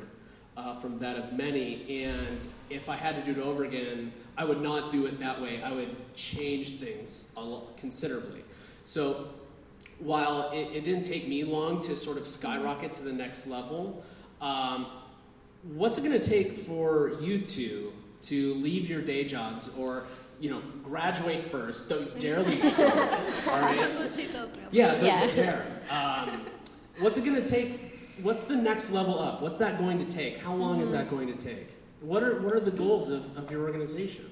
uh, 0.56 0.74
from 0.76 0.98
that 0.98 1.16
of 1.16 1.32
many. 1.32 2.04
And 2.04 2.38
if 2.70 2.88
I 2.88 2.96
had 2.96 3.22
to 3.24 3.32
do 3.34 3.40
it 3.40 3.44
over 3.44 3.64
again, 3.64 4.12
I 4.36 4.44
would 4.44 4.60
not 4.60 4.90
do 4.90 5.06
it 5.06 5.18
that 5.20 5.40
way. 5.40 5.62
I 5.62 5.72
would 5.72 5.94
change 6.14 6.78
things 6.78 7.30
a 7.36 7.42
lot, 7.42 7.76
considerably. 7.76 8.42
So 8.84 9.28
while 9.98 10.50
it, 10.50 10.68
it 10.74 10.84
didn't 10.84 11.04
take 11.04 11.28
me 11.28 11.44
long 11.44 11.80
to 11.82 11.96
sort 11.96 12.18
of 12.18 12.26
skyrocket 12.26 12.94
to 12.94 13.02
the 13.02 13.12
next 13.12 13.46
level, 13.46 14.04
um, 14.40 14.86
what's 15.62 15.98
it 15.98 16.04
going 16.04 16.18
to 16.18 16.28
take 16.28 16.58
for 16.58 17.16
you 17.20 17.40
two 17.40 17.92
to 18.22 18.54
leave 18.54 18.88
your 18.88 19.00
day 19.02 19.24
jobs 19.24 19.70
or 19.78 20.04
you 20.40 20.50
know 20.50 20.60
graduate 20.82 21.44
first 21.44 21.88
don't 21.88 22.18
dare 22.18 22.40
leave 22.42 22.62
school 22.64 22.84
all 22.90 22.90
right 23.60 23.76
That's 23.78 23.98
what 23.98 24.12
she 24.12 24.26
tells 24.30 24.50
me. 24.52 24.62
yeah, 24.72 24.94
don't 24.96 25.04
Yeah. 25.04 25.30
dare. 25.30 25.66
Um, 25.90 26.40
what's 26.98 27.16
it 27.18 27.24
going 27.24 27.40
to 27.42 27.48
take? 27.48 27.83
What's 28.22 28.44
the 28.44 28.56
next 28.56 28.90
level 28.90 29.18
up? 29.18 29.42
What's 29.42 29.58
that 29.58 29.78
going 29.78 30.04
to 30.04 30.10
take? 30.10 30.38
How 30.38 30.54
long 30.54 30.80
is 30.80 30.92
that 30.92 31.10
going 31.10 31.36
to 31.36 31.44
take? 31.44 31.68
What 32.00 32.22
are 32.22 32.40
what 32.40 32.54
are 32.54 32.60
the 32.60 32.70
goals 32.70 33.08
of, 33.08 33.36
of 33.36 33.50
your 33.50 33.62
organization? 33.62 34.30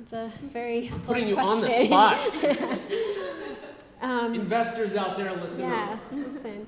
It's 0.00 0.12
a 0.12 0.30
very 0.52 0.90
Putting 1.06 1.28
you 1.28 1.36
long 1.36 1.48
on 1.48 1.60
the 1.60 1.70
spot. 1.70 2.18
Um, 4.00 4.34
Investors 4.34 4.94
out 4.94 5.16
there, 5.16 5.34
listen. 5.34 5.64
yeah, 5.68 5.98
listen. 6.12 6.66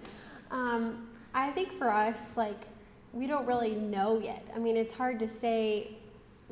Um, 0.50 1.06
I 1.32 1.50
think 1.50 1.78
for 1.78 1.88
us, 1.88 2.36
like, 2.36 2.60
we 3.12 3.28
don't 3.28 3.46
really 3.46 3.74
know 3.74 4.18
yet. 4.18 4.44
I 4.54 4.58
mean, 4.58 4.76
it's 4.76 4.92
hard 4.92 5.20
to 5.20 5.28
say 5.28 5.92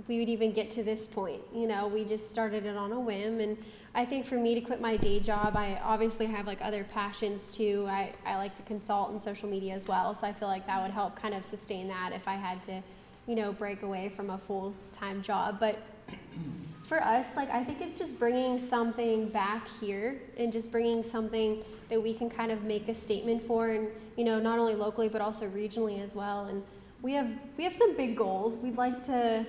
we 0.07 0.21
would 0.21 0.29
even 0.29 0.53
get 0.53 0.71
to 0.73 0.85
this 0.85 1.07
point. 1.07 1.41
You 1.53 1.67
know, 1.67 1.89
we 1.89 2.05
just 2.05 2.31
started 2.31 2.65
it 2.65 2.77
on 2.77 2.93
a 2.93 3.01
whim. 3.01 3.41
And 3.41 3.59
I 3.99 4.05
think 4.05 4.27
for 4.27 4.37
me 4.37 4.55
to 4.55 4.61
quit 4.61 4.81
my 4.81 4.97
day 4.97 5.19
job, 5.19 5.57
I 5.57 5.81
obviously 5.83 6.27
have 6.27 6.47
like 6.47 6.61
other 6.63 6.85
passions 6.85 7.51
too. 7.51 7.85
I, 7.89 8.13
I 8.25 8.37
like 8.37 8.55
to 8.55 8.63
consult 8.63 9.11
in 9.11 9.21
social 9.21 9.49
media 9.49 9.75
as 9.75 9.89
well. 9.89 10.15
So 10.15 10.25
I 10.25 10.33
feel 10.33 10.47
like 10.47 10.69
that 10.69 10.81
would 10.81 10.93
help 10.93 11.21
kind 11.21 11.35
of 11.35 11.45
sustain 11.45 11.89
that 11.89 12.13
if 12.15 12.29
I 12.29 12.35
had 12.35 12.63
to, 12.63 12.81
you 13.27 13.35
know, 13.35 13.53
break 13.53 13.83
away 13.83 14.13
from 14.15 14.31
a 14.31 14.39
full 14.39 14.73
time 14.93 15.21
job. 15.21 15.59
But 15.59 15.83
for 16.85 17.03
us, 17.03 17.35
like 17.35 17.51
I 17.51 17.65
think 17.65 17.81
it's 17.81 17.99
just 17.99 18.17
bringing 18.21 18.61
something 18.61 19.31
back 19.31 19.67
here 19.81 20.21
and 20.37 20.53
just 20.53 20.71
bringing 20.71 21.03
something 21.03 21.65
that 21.89 22.01
we 22.01 22.15
can 22.15 22.31
kind 22.31 22.53
of 22.53 22.63
make 22.63 22.87
a 22.89 22.95
statement 22.95 23.45
for, 23.49 23.67
and 23.67 23.89
you 24.15 24.23
know, 24.23 24.39
not 24.39 24.61
only 24.61 24.77
locally 24.77 25.09
but 25.09 25.21
also 25.21 25.49
regionally 25.49 26.01
as 26.01 26.15
well. 26.15 26.45
And 26.45 26.63
we 27.03 27.15
have 27.15 27.29
we 27.57 27.65
have 27.65 27.75
some 27.75 27.97
big 27.97 28.17
goals. 28.17 28.59
We'd 28.59 28.77
like 28.77 29.03
to 29.07 29.45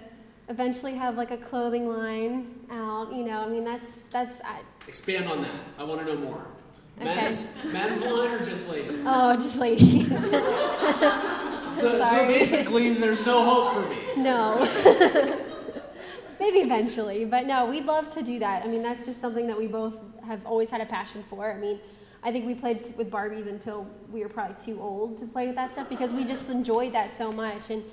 eventually 0.50 0.96
have 0.96 1.16
like 1.16 1.32
a 1.32 1.38
clothing 1.38 1.88
line 1.88 2.60
out. 2.70 3.14
You 3.14 3.24
know, 3.24 3.40
I 3.40 3.48
mean 3.48 3.64
that's 3.64 4.04
that's 4.12 4.42
I, 4.42 4.60
Expand 4.88 5.28
on 5.28 5.42
that. 5.44 5.62
I 5.78 5.84
want 5.84 6.02
to 6.02 6.06
know 6.06 6.20
more. 6.20 6.48
Okay. 7.00 7.16
Men's, 7.16 7.56
men's 7.72 8.02
line 8.02 8.32
or 8.32 8.40
just 8.40 8.70
ladies? 8.70 9.00
oh, 9.06 9.36
just 9.36 9.58
ladies. 9.58 10.10
So, 11.80 12.04
so 12.04 12.28
basically, 12.28 12.94
there's 12.96 13.26
no 13.26 13.46
hope 13.46 13.74
for 13.74 13.90
me. 13.90 14.22
No. 14.22 14.58
Maybe 16.40 16.60
eventually, 16.60 17.24
but 17.26 17.46
no, 17.46 17.68
we'd 17.68 17.86
love 17.86 18.14
to 18.16 18.22
do 18.22 18.40
that. 18.40 18.66
I 18.66 18.68
mean, 18.68 18.82
that's 18.82 19.06
just 19.06 19.22
something 19.22 19.48
that 19.48 19.58
we 19.58 19.68
both 19.68 19.98
have 20.26 20.46
always 20.46 20.70
had 20.70 20.82
a 20.82 20.86
passion 20.86 21.24
for. 21.30 21.52
I 21.52 21.58
mean, 21.58 21.80
I 22.24 22.32
think 22.32 22.46
we 22.46 22.54
played 22.54 22.94
with 22.98 23.10
Barbies 23.10 23.48
until 23.48 23.88
we 24.12 24.22
were 24.22 24.30
probably 24.30 24.56
too 24.64 24.82
old 24.82 25.20
to 25.20 25.26
play 25.26 25.48
with 25.48 25.56
that 25.56 25.74
stuff 25.74 25.88
because 25.88 26.12
we 26.12 26.26
just 26.26 26.50
enjoyed 26.50 26.94
that 26.94 27.16
so 27.16 27.32
much. 27.32 27.70
And 27.70 27.84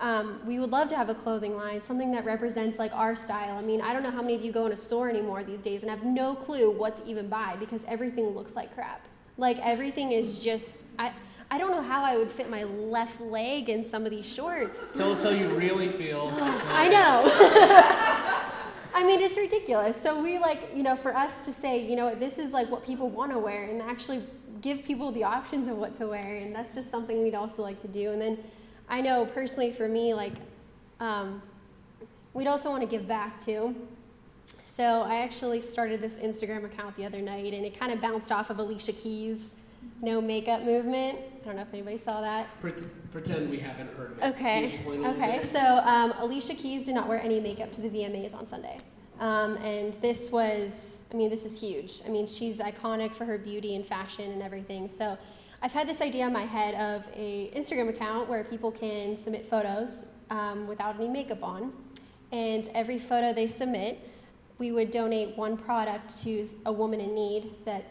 um, 0.00 0.40
we 0.44 0.58
would 0.58 0.70
love 0.70 0.88
to 0.88 0.96
have 0.96 1.08
a 1.08 1.14
clothing 1.14 1.56
line, 1.56 1.80
something 1.80 2.10
that 2.12 2.24
represents 2.24 2.78
like 2.78 2.92
our 2.94 3.14
style. 3.14 3.56
I 3.56 3.62
mean, 3.62 3.80
I 3.80 3.92
don't 3.92 4.02
know 4.02 4.10
how 4.10 4.22
many 4.22 4.34
of 4.34 4.44
you 4.44 4.52
go 4.52 4.66
in 4.66 4.72
a 4.72 4.76
store 4.76 5.08
anymore 5.08 5.44
these 5.44 5.60
days 5.60 5.82
and 5.82 5.90
have 5.90 6.04
no 6.04 6.34
clue 6.34 6.70
what 6.70 6.96
to 6.98 7.06
even 7.06 7.28
buy 7.28 7.56
because 7.60 7.82
everything 7.86 8.30
looks 8.30 8.56
like 8.56 8.74
crap. 8.74 9.06
Like 9.38 9.58
everything 9.58 10.12
is 10.12 10.38
just 10.38 10.82
I. 10.98 11.12
I 11.50 11.58
don't 11.58 11.70
know 11.70 11.82
how 11.82 12.02
I 12.02 12.16
would 12.16 12.32
fit 12.32 12.50
my 12.50 12.64
left 12.64 13.20
leg 13.20 13.68
in 13.68 13.84
some 13.84 14.04
of 14.06 14.10
these 14.10 14.26
shorts. 14.26 14.92
Tell 14.92 15.12
us 15.12 15.22
how 15.22 15.30
you 15.30 15.48
really 15.50 15.88
feel. 15.88 16.32
I 16.40 16.88
know. 16.88 18.50
I 18.94 19.04
mean, 19.04 19.20
it's 19.20 19.36
ridiculous. 19.36 20.00
So 20.00 20.22
we 20.22 20.38
like, 20.38 20.70
you 20.74 20.82
know, 20.82 20.96
for 20.96 21.14
us 21.14 21.44
to 21.44 21.52
say, 21.52 21.84
you 21.84 21.96
know, 21.96 22.14
this 22.14 22.38
is 22.38 22.52
like 22.52 22.70
what 22.70 22.84
people 22.84 23.08
want 23.08 23.32
to 23.32 23.38
wear, 23.38 23.64
and 23.64 23.82
actually 23.82 24.22
give 24.62 24.84
people 24.84 25.12
the 25.12 25.24
options 25.24 25.68
of 25.68 25.76
what 25.76 25.94
to 25.96 26.06
wear, 26.06 26.36
and 26.36 26.54
that's 26.54 26.74
just 26.74 26.90
something 26.90 27.22
we'd 27.22 27.34
also 27.34 27.62
like 27.62 27.80
to 27.82 27.88
do. 27.88 28.12
And 28.12 28.20
then, 28.20 28.38
I 28.88 29.00
know 29.00 29.26
personally 29.26 29.70
for 29.72 29.88
me, 29.88 30.14
like, 30.14 30.34
um, 31.00 31.42
we'd 32.32 32.46
also 32.46 32.70
want 32.70 32.82
to 32.82 32.88
give 32.88 33.06
back 33.08 33.44
too. 33.44 33.74
So 34.62 35.02
I 35.02 35.16
actually 35.16 35.60
started 35.60 36.00
this 36.00 36.18
Instagram 36.18 36.64
account 36.64 36.96
the 36.96 37.04
other 37.04 37.20
night, 37.20 37.54
and 37.54 37.64
it 37.64 37.78
kind 37.78 37.92
of 37.92 38.00
bounced 38.00 38.32
off 38.32 38.50
of 38.50 38.58
Alicia 38.58 38.92
Keys' 38.92 39.56
no 40.02 40.20
makeup 40.20 40.62
movement. 40.62 41.18
I 41.42 41.46
don't 41.46 41.56
know 41.56 41.62
if 41.62 41.72
anybody 41.72 41.98
saw 41.98 42.20
that. 42.20 42.48
Pret- 42.60 42.82
Pretend 43.12 43.50
we 43.50 43.58
haven't 43.58 43.94
heard 43.96 44.12
of 44.12 44.18
it. 44.18 44.24
Okay. 44.34 44.64
explain 44.66 45.04
a 45.04 45.08
little 45.10 45.22
Okay. 45.22 45.40
So 45.40 45.60
um, 45.60 46.12
Alicia 46.18 46.54
Keys 46.54 46.84
did 46.84 46.94
not 46.94 47.08
wear 47.08 47.20
any 47.20 47.40
makeup 47.40 47.70
to 47.72 47.80
the 47.80 47.88
VMAs 47.88 48.34
on 48.34 48.48
Sunday, 48.48 48.76
um, 49.20 49.56
and 49.58 49.94
this 49.94 50.30
was, 50.32 51.04
I 51.12 51.16
mean, 51.16 51.30
this 51.30 51.44
is 51.44 51.58
huge. 51.58 52.02
I 52.06 52.08
mean, 52.08 52.26
she's 52.26 52.58
iconic 52.58 53.14
for 53.14 53.24
her 53.24 53.38
beauty 53.38 53.76
and 53.76 53.86
fashion 53.86 54.32
and 54.32 54.42
everything. 54.42 54.88
So 54.88 55.16
I've 55.64 55.72
had 55.72 55.88
this 55.88 56.02
idea 56.02 56.26
in 56.26 56.32
my 56.34 56.44
head 56.44 56.74
of 56.74 57.06
a 57.16 57.50
Instagram 57.56 57.88
account 57.88 58.28
where 58.28 58.44
people 58.44 58.70
can 58.70 59.16
submit 59.16 59.48
photos 59.48 60.08
um, 60.28 60.66
without 60.66 60.96
any 60.96 61.08
makeup 61.08 61.42
on, 61.42 61.72
and 62.32 62.68
every 62.74 62.98
photo 62.98 63.32
they 63.32 63.46
submit, 63.46 63.98
we 64.58 64.72
would 64.72 64.90
donate 64.90 65.34
one 65.38 65.56
product 65.56 66.22
to 66.22 66.46
a 66.66 66.72
woman 66.72 67.00
in 67.00 67.14
need 67.14 67.54
that 67.64 67.86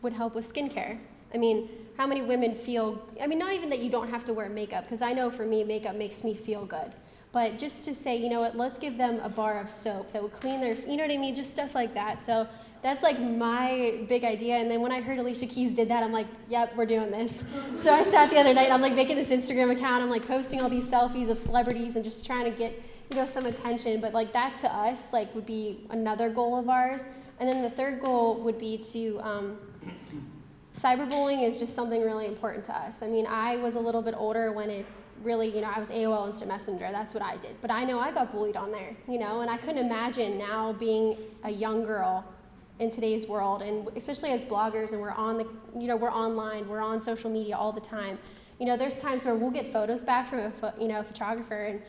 would 0.00 0.12
help 0.12 0.36
with 0.36 0.44
skincare. 0.44 0.96
I 1.34 1.38
mean, 1.38 1.68
how 1.96 2.06
many 2.06 2.22
women 2.22 2.54
feel, 2.54 3.04
I 3.20 3.26
mean, 3.26 3.40
not 3.40 3.52
even 3.52 3.68
that 3.70 3.80
you 3.80 3.90
don't 3.90 4.08
have 4.08 4.24
to 4.26 4.32
wear 4.32 4.48
makeup, 4.48 4.84
because 4.84 5.02
I 5.02 5.12
know 5.12 5.28
for 5.28 5.44
me, 5.44 5.64
makeup 5.64 5.96
makes 5.96 6.22
me 6.22 6.34
feel 6.34 6.66
good. 6.66 6.92
But 7.32 7.58
just 7.58 7.84
to 7.86 7.94
say, 7.96 8.16
you 8.16 8.28
know 8.28 8.38
what, 8.38 8.56
let's 8.56 8.78
give 8.78 8.96
them 8.96 9.18
a 9.24 9.28
bar 9.28 9.60
of 9.60 9.72
soap 9.72 10.12
that 10.12 10.22
will 10.22 10.28
clean 10.28 10.60
their, 10.60 10.74
you 10.74 10.96
know 10.96 11.02
what 11.02 11.10
I 11.10 11.16
mean, 11.16 11.34
just 11.34 11.52
stuff 11.52 11.74
like 11.74 11.94
that. 11.94 12.24
So 12.24 12.46
that's 12.82 13.02
like 13.02 13.20
my 13.20 14.00
big 14.08 14.24
idea. 14.24 14.56
And 14.56 14.70
then 14.70 14.80
when 14.80 14.92
I 14.92 15.00
heard 15.00 15.18
Alicia 15.18 15.46
Keys 15.46 15.74
did 15.74 15.88
that, 15.88 16.02
I'm 16.02 16.12
like, 16.12 16.26
yep, 16.48 16.74
we're 16.76 16.86
doing 16.86 17.10
this. 17.10 17.44
So 17.82 17.94
I 17.94 18.02
sat 18.02 18.30
the 18.30 18.36
other 18.36 18.52
night, 18.52 18.72
I'm 18.72 18.80
like 18.80 18.94
making 18.94 19.16
this 19.16 19.30
Instagram 19.30 19.70
account, 19.70 20.02
I'm 20.02 20.10
like 20.10 20.26
posting 20.26 20.60
all 20.60 20.68
these 20.68 20.86
selfies 20.86 21.28
of 21.28 21.38
celebrities 21.38 21.94
and 21.94 22.04
just 22.04 22.26
trying 22.26 22.44
to 22.44 22.50
get, 22.50 22.82
you 23.10 23.16
know, 23.16 23.24
some 23.24 23.46
attention. 23.46 24.00
But 24.00 24.12
like 24.12 24.32
that 24.32 24.58
to 24.58 24.74
us, 24.74 25.12
like 25.12 25.32
would 25.34 25.46
be 25.46 25.86
another 25.90 26.28
goal 26.28 26.58
of 26.58 26.68
ours. 26.68 27.04
And 27.38 27.48
then 27.48 27.62
the 27.62 27.70
third 27.70 28.00
goal 28.00 28.40
would 28.40 28.58
be 28.58 28.78
to, 28.92 29.20
um, 29.20 29.58
cyberbullying 30.74 31.46
is 31.46 31.58
just 31.58 31.74
something 31.74 32.02
really 32.02 32.26
important 32.26 32.64
to 32.66 32.76
us. 32.76 33.02
I 33.02 33.06
mean, 33.06 33.26
I 33.26 33.56
was 33.56 33.76
a 33.76 33.80
little 33.80 34.02
bit 34.02 34.14
older 34.16 34.52
when 34.52 34.70
it 34.70 34.86
really, 35.22 35.48
you 35.48 35.60
know, 35.60 35.70
I 35.74 35.78
was 35.78 35.90
AOL 35.90 36.28
Instant 36.28 36.48
Messenger. 36.48 36.88
That's 36.90 37.14
what 37.14 37.22
I 37.22 37.36
did. 37.36 37.60
But 37.60 37.70
I 37.70 37.84
know 37.84 38.00
I 38.00 38.12
got 38.12 38.32
bullied 38.32 38.56
on 38.56 38.72
there, 38.72 38.96
you 39.08 39.18
know, 39.18 39.40
and 39.40 39.50
I 39.50 39.56
couldn't 39.56 39.78
imagine 39.78 40.36
now 40.36 40.72
being 40.72 41.16
a 41.44 41.50
young 41.50 41.84
girl 41.84 42.24
in 42.78 42.90
today's 42.90 43.26
world, 43.26 43.62
and 43.62 43.88
especially 43.96 44.30
as 44.30 44.44
bloggers, 44.44 44.92
and 44.92 45.00
we're 45.00 45.10
on 45.10 45.38
the, 45.38 45.46
you 45.78 45.86
know, 45.86 45.96
we're 45.96 46.12
online, 46.12 46.68
we're 46.68 46.80
on 46.80 47.00
social 47.00 47.30
media 47.30 47.56
all 47.56 47.72
the 47.72 47.80
time. 47.80 48.18
You 48.58 48.66
know, 48.66 48.76
there's 48.76 49.00
times 49.00 49.24
where 49.24 49.34
we'll 49.34 49.50
get 49.50 49.72
photos 49.72 50.02
back 50.02 50.30
from 50.30 50.38
a, 50.38 50.52
you 50.80 50.88
know, 50.88 51.00
a 51.00 51.04
photographer, 51.04 51.64
and 51.64 51.82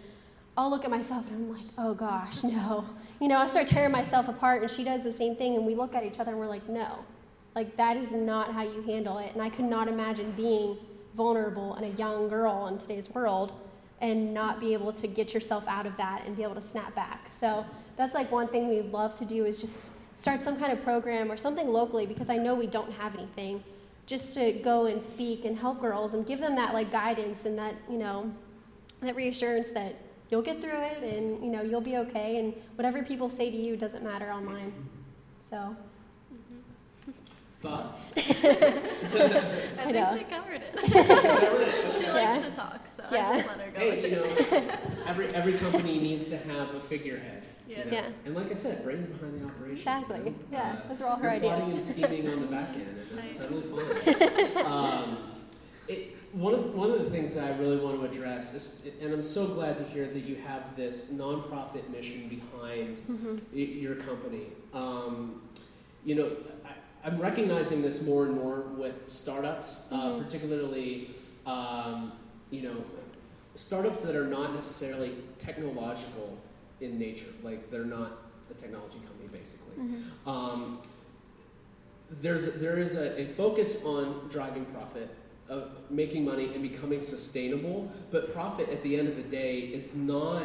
I'll 0.57 0.69
look 0.69 0.83
at 0.83 0.91
myself 0.91 1.25
and 1.27 1.35
I'm 1.35 1.53
like, 1.53 1.67
oh 1.77 1.93
gosh, 1.93 2.43
no. 2.43 2.85
You 3.19 3.27
know, 3.27 3.37
I 3.37 3.47
start 3.47 3.67
tearing 3.67 3.91
myself 3.91 4.27
apart, 4.27 4.61
and 4.61 4.71
she 4.71 4.83
does 4.83 5.03
the 5.03 5.11
same 5.11 5.35
thing, 5.35 5.55
and 5.55 5.65
we 5.65 5.75
look 5.75 5.95
at 5.95 6.03
each 6.03 6.19
other 6.19 6.31
and 6.31 6.39
we're 6.39 6.47
like, 6.47 6.67
no, 6.67 7.05
like 7.55 7.75
that 7.77 7.97
is 7.97 8.11
not 8.11 8.53
how 8.53 8.63
you 8.63 8.81
handle 8.81 9.17
it. 9.19 9.31
And 9.33 9.41
I 9.41 9.49
could 9.49 9.65
not 9.65 9.87
imagine 9.87 10.31
being 10.31 10.77
vulnerable 11.15 11.75
and 11.75 11.85
a 11.85 11.97
young 11.97 12.29
girl 12.29 12.67
in 12.67 12.77
today's 12.77 13.09
world 13.09 13.53
and 14.01 14.33
not 14.33 14.59
be 14.59 14.73
able 14.73 14.93
to 14.93 15.07
get 15.07 15.33
yourself 15.33 15.67
out 15.67 15.85
of 15.85 15.95
that 15.97 16.23
and 16.25 16.35
be 16.37 16.43
able 16.43 16.55
to 16.55 16.61
snap 16.61 16.95
back. 16.95 17.27
So 17.31 17.65
that's 17.97 18.13
like 18.13 18.31
one 18.31 18.47
thing 18.47 18.69
we 18.69 18.81
love 18.81 19.15
to 19.17 19.25
do 19.25 19.45
is 19.45 19.59
just 19.59 19.91
start 20.19 20.43
some 20.43 20.57
kind 20.59 20.73
of 20.73 20.83
program 20.83 21.31
or 21.31 21.37
something 21.37 21.69
locally 21.69 22.05
because 22.05 22.29
I 22.29 22.35
know 22.35 22.53
we 22.53 22.67
don't 22.67 22.91
have 22.91 23.15
anything 23.15 23.63
just 24.05 24.33
to 24.33 24.51
go 24.51 24.85
and 24.87 25.01
speak 25.01 25.45
and 25.45 25.57
help 25.57 25.79
girls 25.79 26.13
and 26.13 26.27
give 26.27 26.39
them 26.41 26.55
that 26.57 26.73
like 26.73 26.91
guidance 26.91 27.45
and 27.45 27.57
that, 27.57 27.73
you 27.89 27.97
know, 27.97 28.29
that 28.99 29.15
reassurance 29.15 29.71
that 29.71 29.95
you'll 30.29 30.41
get 30.41 30.59
through 30.61 30.75
it 30.81 31.03
and, 31.03 31.41
you 31.41 31.49
know, 31.49 31.61
you'll 31.61 31.79
be 31.79 31.95
okay 31.95 32.37
and 32.37 32.53
whatever 32.75 33.01
people 33.01 33.29
say 33.29 33.49
to 33.49 33.55
you 33.55 33.77
doesn't 33.77 34.03
matter 34.03 34.29
online. 34.29 34.73
So, 35.39 35.73
Thoughts? 37.61 38.13
I, 38.17 38.21
think 38.21 39.93
know. 39.93 40.17
she 40.17 40.23
covered 40.25 40.61
it. 40.61 40.79
Hey, 40.89 41.91
she 41.97 42.03
Yeah. 42.03 42.13
likes 42.13 42.43
to 42.43 42.51
talk, 42.51 42.87
so 42.87 43.03
Yeah. 43.11 43.29
I 43.29 43.35
just 43.37 43.47
let 43.47 43.59
her 43.61 43.71
go 43.71 43.89
with 43.89 44.03
you 44.11 44.17
it. 44.23 44.51
know, 44.51 44.77
every 45.07 45.27
every 45.33 45.53
company 45.53 45.97
needs 45.99 46.27
to 46.29 46.37
have 46.37 46.73
a 46.75 46.79
figurehead. 46.81 47.43
You 47.69 47.75
Yes. 47.75 47.85
know? 47.85 47.91
Yeah. 47.91 48.09
And 48.25 48.35
like 48.35 48.51
I 48.51 48.55
said, 48.55 48.83
brains 48.83 49.05
behind 49.05 49.39
the 49.41 49.45
operation. 49.45 49.75
Exactly. 49.77 50.17
you 50.19 50.25
know? 50.25 50.35
Yeah, 50.51 50.81
Uh, 50.83 50.87
those 50.89 51.01
are 51.01 51.07
all 51.07 51.15
her 51.17 51.31
you're 51.31 51.39
plotting 51.39 51.63
ideas. 51.65 51.87
and 51.89 51.95
scheming 51.97 52.29
on 52.29 52.39
the 52.41 52.47
back 52.47 52.69
end, 52.75 52.97
and 53.09 53.17
that's 53.17 53.37
totally 53.37 53.61
fine. 53.61 54.65
um, 54.65 55.17
it, 55.87 56.15
one 56.33 56.53
of 56.53 56.75
one 56.75 56.91
of 56.91 57.03
the 57.03 57.09
things 57.09 57.33
that 57.33 57.43
I 57.43 57.57
really 57.57 57.77
want 57.77 57.99
to 57.99 58.05
address 58.05 58.53
is, 58.53 58.87
and 59.01 59.13
I'm 59.13 59.23
so 59.23 59.47
glad 59.47 59.77
to 59.79 59.83
hear 59.85 60.07
that 60.07 60.19
you 60.23 60.35
have 60.35 60.75
this 60.75 61.11
nonprofit 61.11 61.89
mission 61.89 62.27
behind 62.29 62.97
Mhm. 63.09 63.39
y- 63.53 63.59
your 63.59 63.95
company. 63.95 64.47
Um, 64.73 65.41
you 66.05 66.15
know, 66.15 66.29
I, 66.65 67.07
I'm 67.07 67.19
recognizing 67.19 67.81
this 67.81 68.03
more 68.05 68.25
and 68.25 68.35
more 68.35 68.61
with 68.77 68.93
startups, 69.07 69.87
uh, 69.91 69.95
Mhm. 70.11 70.23
particularly, 70.23 71.15
um, 71.47 72.11
you 72.51 72.61
know, 72.61 72.75
startups 73.55 74.03
that 74.03 74.15
are 74.15 74.27
not 74.27 74.53
necessarily 74.53 75.15
technological 75.39 76.37
in 76.81 76.97
nature. 76.99 77.27
Like 77.43 77.69
they're 77.71 77.85
not 77.85 78.17
a 78.49 78.53
technology 78.53 78.99
company, 78.99 79.29
basically. 79.39 79.75
Mhm. 79.83 80.27
Um, 80.27 80.79
there's 82.21 82.53
there 82.55 82.77
is 82.79 82.95
a, 82.97 83.21
a 83.21 83.25
focus 83.33 83.83
on 83.85 84.27
driving 84.29 84.65
profit, 84.65 85.09
of 85.47 85.69
making 85.89 86.25
money 86.25 86.53
and 86.53 86.61
becoming 86.61 87.01
sustainable. 87.01 87.91
But 88.11 88.33
profit 88.33 88.69
at 88.69 88.81
the 88.83 88.97
end 88.97 89.07
of 89.07 89.15
the 89.15 89.23
day 89.23 89.59
is 89.59 89.95
not 89.95 90.43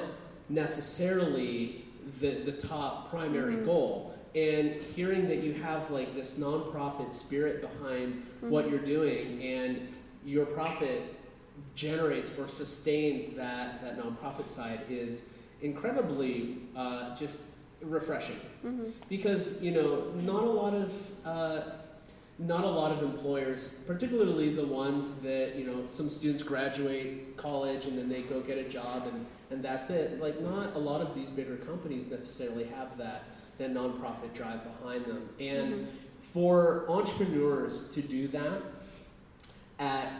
necessarily 0.48 1.84
the 2.20 2.30
the 2.44 2.52
top 2.52 3.10
primary 3.10 3.56
Mhm. 3.56 3.64
goal. 3.64 4.10
And 4.34 4.82
hearing 4.96 5.28
that 5.28 5.44
you 5.44 5.52
have 5.54 5.90
like 5.92 6.14
this 6.14 6.38
nonprofit 6.38 7.14
spirit 7.14 7.60
behind 7.60 8.26
what 8.40 8.64
Mhm. 8.66 8.70
you're 8.70 8.80
doing 8.80 9.42
and 9.42 9.88
your 10.24 10.44
profit 10.44 11.02
generates 11.76 12.36
or 12.38 12.48
sustains 12.48 13.28
that 13.36 13.80
that 13.82 13.96
nonprofit 13.96 14.48
side 14.48 14.80
is 14.90 15.28
incredibly 15.62 16.58
uh, 16.76 17.14
just 17.16 17.42
refreshing 17.82 18.40
Mhm. 18.64 18.92
because 19.08 19.62
you 19.62 19.70
know 19.72 20.10
not 20.22 20.42
a 20.42 20.50
lot 20.50 20.74
of 20.74 20.92
uh, 21.24 21.62
not 22.38 22.64
a 22.64 22.68
lot 22.70 22.90
of 22.92 23.02
employers 23.02 23.84
particularly 23.86 24.54
the 24.54 24.66
ones 24.66 25.14
that 25.20 25.54
you 25.56 25.64
know 25.66 25.86
some 25.86 26.08
students 26.08 26.42
graduate 26.42 27.36
college 27.36 27.84
and 27.86 27.96
then 27.98 28.08
they 28.08 28.22
go 28.22 28.40
get 28.40 28.58
a 28.58 28.68
job 28.68 29.06
and 29.06 29.26
and 29.50 29.62
that's 29.62 29.90
it 29.90 30.20
like 30.20 30.40
not 30.40 30.74
a 30.74 30.78
lot 30.78 31.00
of 31.00 31.14
these 31.14 31.28
bigger 31.28 31.56
companies 31.56 32.10
necessarily 32.10 32.64
have 32.64 32.96
that 32.98 33.24
that 33.58 33.72
nonprofit 33.72 34.32
drive 34.32 34.60
behind 34.64 35.04
them 35.04 35.28
and 35.38 35.74
Mhm. 35.74 35.86
for 36.32 36.84
entrepreneurs 36.88 37.90
to 37.90 38.00
do 38.02 38.26
that 38.28 38.62
at 39.78 40.10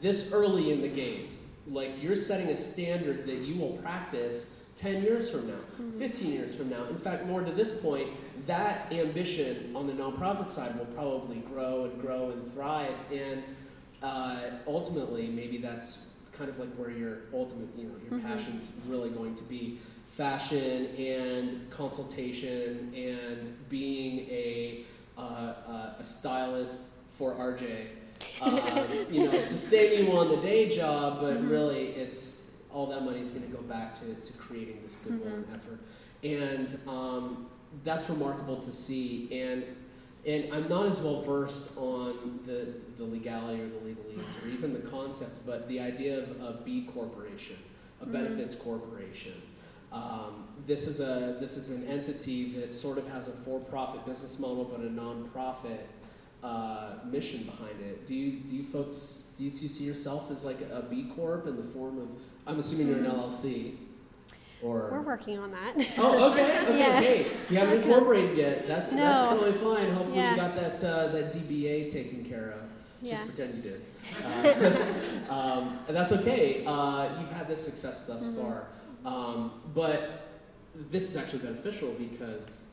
this 0.00 0.32
early 0.32 0.72
in 0.72 0.80
the 0.80 0.88
game 0.88 1.28
like 1.68 1.90
you're 2.02 2.16
setting 2.16 2.48
a 2.48 2.56
standard 2.56 3.26
that 3.26 3.38
you 3.38 3.54
will 3.60 3.76
practice 3.78 4.59
10 4.80 5.02
years 5.02 5.30
from 5.30 5.46
now 5.46 5.54
Mhm. 5.78 5.98
15 5.98 6.32
years 6.32 6.54
from 6.54 6.70
now. 6.70 6.86
In 6.88 6.96
fact, 6.96 7.26
more 7.26 7.42
to 7.42 7.52
this 7.52 7.80
point, 7.80 8.08
that 8.46 8.90
ambition 8.92 9.72
on 9.76 9.86
the 9.86 9.92
nonprofit 9.92 10.48
side 10.48 10.76
will 10.78 10.86
probably 10.86 11.36
grow 11.52 11.84
and 11.84 12.00
grow 12.00 12.30
and 12.30 12.52
thrive. 12.54 12.94
And 13.12 13.42
uh, 14.02 14.36
ultimately, 14.66 15.26
maybe 15.26 15.58
that's 15.58 16.06
kind 16.32 16.48
of 16.48 16.58
like 16.58 16.70
where 16.76 16.90
your 16.90 17.18
ultimate, 17.34 17.68
you 17.76 17.84
know, 17.84 17.94
your 18.08 18.18
Mhm. 18.18 18.22
passion's 18.24 18.70
really 18.88 19.10
going 19.10 19.36
to 19.36 19.42
be 19.42 19.78
fashion 20.08 20.86
and 20.96 21.70
consultation 21.70 22.92
and 22.96 23.54
being 23.68 24.20
a, 24.30 24.84
uh, 25.18 25.20
uh, 25.20 25.94
a 25.98 26.04
stylist 26.04 26.92
for 27.18 27.34
RJ. 27.34 27.88
Um, 28.40 28.86
you 29.10 29.24
know, 29.24 29.38
sustain 29.40 30.06
you 30.06 30.12
on 30.16 30.30
the 30.30 30.38
day 30.38 30.68
job, 30.74 31.20
but 31.20 31.42
Mhm. 31.42 31.50
really 31.50 31.88
it's 31.88 32.39
all 32.72 32.86
that 32.86 33.02
money 33.04 33.20
is 33.20 33.30
going 33.30 33.42
to 33.50 33.56
go 33.56 33.62
back 33.62 33.98
to, 34.00 34.14
to 34.14 34.32
creating 34.34 34.78
this 34.82 34.96
goodwill 34.96 35.34
and 35.34 35.46
effort. 35.54 35.80
And 36.22 36.78
um, 36.88 37.46
that's 37.84 38.08
remarkable 38.08 38.56
to 38.56 38.72
see. 38.72 39.28
And 39.40 39.64
and 40.26 40.52
I'm 40.52 40.68
not 40.68 40.84
as 40.84 41.00
well 41.00 41.22
versed 41.22 41.78
on 41.78 42.40
the, 42.44 42.74
the 42.98 43.04
legality 43.04 43.62
or 43.62 43.68
the 43.68 43.76
legalese 43.78 44.44
or 44.44 44.48
even 44.48 44.74
the 44.74 44.80
concept, 44.80 45.46
but 45.46 45.66
the 45.66 45.80
idea 45.80 46.18
of 46.22 46.28
a 46.42 46.60
B 46.62 46.86
corporation, 46.92 47.56
a 48.02 48.04
Mhm. 48.06 48.12
benefits 48.12 48.54
corporation. 48.54 49.32
Um, 49.92 50.46
this 50.66 50.86
is 50.86 51.00
a 51.00 51.38
this 51.40 51.56
is 51.56 51.70
an 51.70 51.86
entity 51.88 52.52
that 52.60 52.70
sort 52.72 52.98
of 52.98 53.08
has 53.08 53.28
a 53.28 53.32
for-profit 53.32 54.04
business 54.04 54.38
model, 54.38 54.64
but 54.64 54.80
a 54.80 54.92
non-profit 54.92 55.88
uh, 56.42 56.94
mission 57.04 57.42
behind 57.44 57.80
it. 57.80 58.06
Do 58.06 58.14
you 58.14 58.40
do 58.40 58.54
you 58.56 58.62
folks 58.64 59.32
do 59.36 59.44
you 59.44 59.50
two 59.50 59.68
see 59.68 59.84
yourself 59.84 60.30
as 60.30 60.44
like 60.44 60.60
a 60.72 60.82
B 60.82 61.10
Corp 61.14 61.46
in 61.46 61.56
the 61.56 61.62
form 61.64 61.98
of? 61.98 62.08
I'm 62.46 62.58
assuming 62.58 62.88
you're 62.88 62.98
an 62.98 63.04
LLC, 63.04 63.74
or 64.62 64.88
We're 64.90 65.02
working 65.02 65.38
on 65.38 65.50
that. 65.52 65.74
Oh, 65.98 66.32
okay, 66.32 66.60
okay, 66.62 66.78
Yeah. 66.78 67.00
hey, 67.00 67.26
you 67.50 67.58
haven't 67.58 67.82
incorporated 67.82 68.36
yet. 68.36 68.66
That's 68.66 68.90
that's 68.90 69.30
totally 69.30 69.52
fine. 69.52 69.92
Hopefully, 69.92 70.16
Yeah. 70.18 70.30
you 70.30 70.36
got 70.36 70.54
that 70.56 70.84
uh, 70.84 71.08
that 71.08 71.32
DBA 71.34 71.92
taken 71.92 72.24
care 72.24 72.50
of. 72.52 72.60
Yeah. 73.02 73.24
Just 73.24 73.36
pretend 73.36 73.54
you 73.64 73.70
did. 73.70 73.82
Uh, 75.30 75.32
um, 75.32 75.78
and 75.86 75.96
that's 75.96 76.12
okay. 76.12 76.64
Uh, 76.66 77.18
you've 77.20 77.30
had 77.30 77.46
this 77.46 77.62
success 77.64 78.06
thus 78.06 78.26
Mhm. 78.26 78.40
far, 78.40 78.66
um, 79.04 79.52
but 79.74 80.26
this 80.90 81.04
is 81.10 81.16
actually 81.16 81.40
beneficial 81.40 81.90
because 81.98 82.66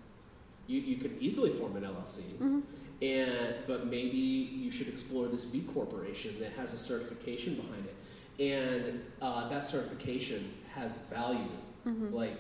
you, 0.68 0.80
you 0.80 0.96
could 0.98 1.18
easily 1.22 1.52
form 1.52 1.76
an 1.76 1.84
LLC, 1.84 2.22
Mhm. 2.40 2.62
And 3.02 3.56
but 3.68 3.86
maybe 3.88 4.18
you 4.18 4.72
should 4.72 4.88
explore 4.88 5.28
this 5.28 5.46
B 5.46 5.62
corporation 5.74 6.40
that 6.40 6.54
has 6.54 6.74
a 6.74 6.78
certification 6.78 7.56
behind 7.56 7.86
it, 7.86 8.44
and 8.56 9.02
uh, 9.22 9.48
that 9.50 9.66
certification 9.66 10.54
has 10.74 10.98
value 11.10 11.50
Mhm. 11.86 12.12
like 12.14 12.38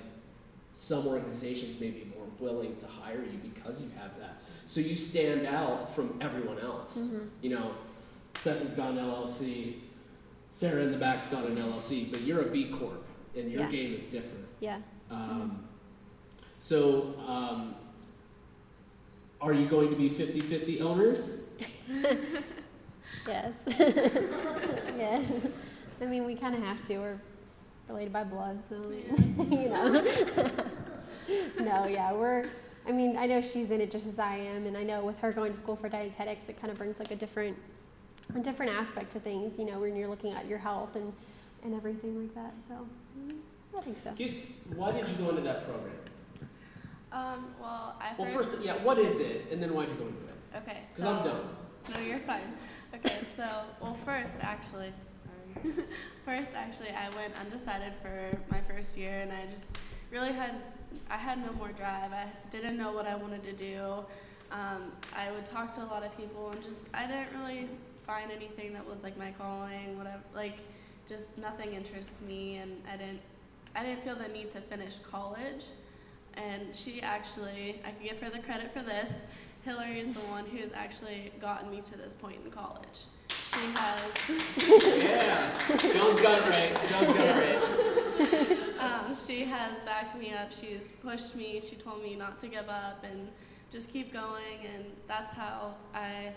some 0.73 1.07
organizations 1.07 1.79
may 1.79 1.89
be 1.89 2.05
more 2.15 2.27
willing 2.39 2.75
to 2.75 2.85
hire 2.85 3.23
you 3.23 3.39
because 3.53 3.81
you 3.81 3.89
have 3.97 4.17
that. 4.19 4.41
So 4.67 4.79
you 4.81 4.95
stand 4.95 5.47
out 5.47 5.95
from 5.95 6.17
everyone 6.21 6.59
else. 6.59 6.97
Mhm. 6.97 7.29
You 7.41 7.49
know, 7.51 7.71
Stephanie's 8.41 8.73
got 8.73 8.91
an 8.91 8.97
LLC, 8.99 9.77
Sarah 10.51 10.83
in 10.83 10.91
the 10.91 10.97
back's 10.97 11.27
got 11.27 11.45
an 11.45 11.57
LLC, 11.57 12.05
but 12.11 12.21
you're 12.21 12.41
a 12.41 12.51
B 12.51 12.69
Corp 12.69 13.03
and 13.35 13.49
your 13.51 13.61
Yeah. 13.63 13.71
game 13.71 13.93
is 13.93 14.05
different. 14.07 14.45
Yeah. 14.59 14.81
Um, 15.09 15.63
So, 16.59 17.13
um, 17.27 17.75
are 19.41 19.53
you 19.53 19.67
going 19.67 19.89
to 19.89 19.95
be 19.95 20.09
50 20.09 20.39
50 20.41 20.81
owners? 20.81 21.43
Yes. 23.27 23.63
yeah. 24.97 25.21
I 26.01 26.05
mean, 26.05 26.25
we 26.25 26.35
kind 26.35 26.55
of 26.55 26.63
have 26.63 26.81
to. 26.87 26.97
We're 26.97 27.17
related 27.89 28.13
by 28.13 28.23
blood, 28.23 28.59
so 28.67 28.89
Yeah. 28.89 29.43
you 29.43 29.69
know. 29.69 30.51
no, 31.59 31.87
yeah, 31.87 32.13
we're. 32.13 32.45
I 32.87 32.91
mean, 32.91 33.17
I 33.17 33.25
know 33.25 33.41
she's 33.41 33.71
in 33.71 33.81
it 33.81 33.91
just 33.91 34.07
as 34.07 34.17
I 34.17 34.37
am, 34.37 34.65
and 34.65 34.77
I 34.77 34.83
know 34.83 35.03
with 35.03 35.19
her 35.19 35.33
going 35.33 35.51
to 35.51 35.57
school 35.57 35.75
for 35.75 35.89
dietetics, 35.89 36.47
it 36.47 36.59
kind 36.59 36.71
of 36.71 36.77
brings 36.77 36.99
like 36.99 37.11
a 37.11 37.17
different, 37.17 37.57
a 38.33 38.39
different 38.39 38.71
aspect 38.71 39.11
to 39.11 39.19
things. 39.19 39.59
You 39.59 39.65
know, 39.65 39.79
when 39.79 39.95
you're 39.95 40.07
looking 40.07 40.33
at 40.33 40.47
your 40.47 40.59
health 40.59 40.95
and 40.95 41.11
and 41.63 41.73
everything 41.73 42.17
like 42.21 42.33
that. 42.35 42.53
So, 42.65 42.87
mm, 43.19 43.35
I 43.77 43.81
think 43.81 43.99
so. 43.99 44.11
Why 44.75 44.91
did 44.91 45.09
you 45.09 45.15
go 45.15 45.29
into 45.29 45.41
that 45.41 45.65
program? 45.65 45.91
Um, 47.11 47.53
well, 47.59 47.95
I 48.01 48.13
Well, 48.17 48.27
first. 48.31 48.51
first, 48.51 48.65
yeah, 48.65 48.73
what 48.83 48.97
is 48.99 49.19
it, 49.19 49.47
and 49.51 49.61
then 49.61 49.73
why'd 49.73 49.89
you 49.89 49.95
go 49.95 50.07
into 50.07 50.23
it? 50.25 50.57
Okay, 50.57 50.81
Because 50.87 51.03
so. 51.03 51.09
I'm 51.09 51.23
done. 51.23 51.49
No, 51.93 51.99
you're 52.01 52.19
fine. 52.19 52.53
Okay, 52.93 53.17
so 53.33 53.45
well, 53.81 53.97
first 54.05 54.39
actually, 54.43 54.91
sorry. 55.23 55.73
first 56.25 56.55
actually, 56.55 56.89
I 56.89 57.09
went 57.15 57.33
undecided 57.39 57.93
for 58.01 58.37
my 58.51 58.59
first 58.61 58.97
year, 58.97 59.19
and 59.19 59.31
I 59.31 59.45
just 59.45 59.77
really 60.11 60.31
had, 60.33 60.55
I 61.09 61.17
had 61.17 61.43
no 61.45 61.53
more 61.53 61.69
drive. 61.69 62.11
I 62.11 62.25
didn't 62.49 62.77
know 62.77 62.91
what 62.91 63.07
I 63.07 63.15
wanted 63.15 63.43
to 63.43 63.53
do. 63.53 64.05
Um, 64.51 64.91
I 65.15 65.31
would 65.31 65.45
talk 65.45 65.73
to 65.75 65.83
a 65.83 65.85
lot 65.87 66.03
of 66.03 66.15
people, 66.17 66.49
and 66.51 66.61
just 66.61 66.87
I 66.93 67.07
didn't 67.07 67.29
really 67.39 67.67
find 68.05 68.31
anything 68.31 68.73
that 68.73 68.85
was 68.85 69.03
like 69.03 69.17
my 69.17 69.31
calling, 69.31 69.97
whatever. 69.97 70.21
Like, 70.35 70.57
just 71.07 71.37
nothing 71.37 71.73
interests 71.73 72.19
me, 72.21 72.57
and 72.57 72.81
I 72.91 72.97
didn't, 72.97 73.21
I 73.75 73.83
didn't 73.83 74.03
feel 74.03 74.15
the 74.15 74.27
need 74.29 74.51
to 74.51 74.61
finish 74.61 74.99
college. 75.09 75.65
And 76.37 76.75
she 76.75 77.01
actually, 77.01 77.81
I 77.85 77.91
can 77.91 78.03
give 78.03 78.21
her 78.21 78.29
the 78.29 78.39
credit 78.39 78.71
for 78.73 78.81
this. 78.81 79.21
Hillary 79.65 79.99
is 79.99 80.13
the 80.13 80.21
one 80.31 80.45
who 80.45 80.59
has 80.59 80.71
actually 80.71 81.31
gotten 81.41 81.69
me 81.69 81.81
to 81.81 81.97
this 81.97 82.13
point 82.13 82.37
in 82.45 82.51
college. 82.51 83.03
She 83.29 83.59
has, 83.75 85.03
Yeah, 85.03 85.59
John's 85.93 86.21
got 86.21 86.37
it 86.37 86.49
right. 86.49 86.89
John's 86.89 87.07
got 87.07 87.25
it 87.25 87.59
right. 87.59 88.79
um, 88.79 89.15
she 89.15 89.43
has 89.43 89.79
backed 89.81 90.15
me 90.15 90.33
up. 90.33 90.53
She's 90.53 90.91
pushed 91.01 91.35
me. 91.35 91.61
She 91.61 91.75
told 91.75 92.03
me 92.03 92.15
not 92.15 92.39
to 92.39 92.47
give 92.47 92.69
up 92.69 93.03
and 93.03 93.27
just 93.71 93.91
keep 93.91 94.13
going. 94.13 94.65
And 94.73 94.85
that's 95.07 95.33
how 95.33 95.73
I, 95.93 96.31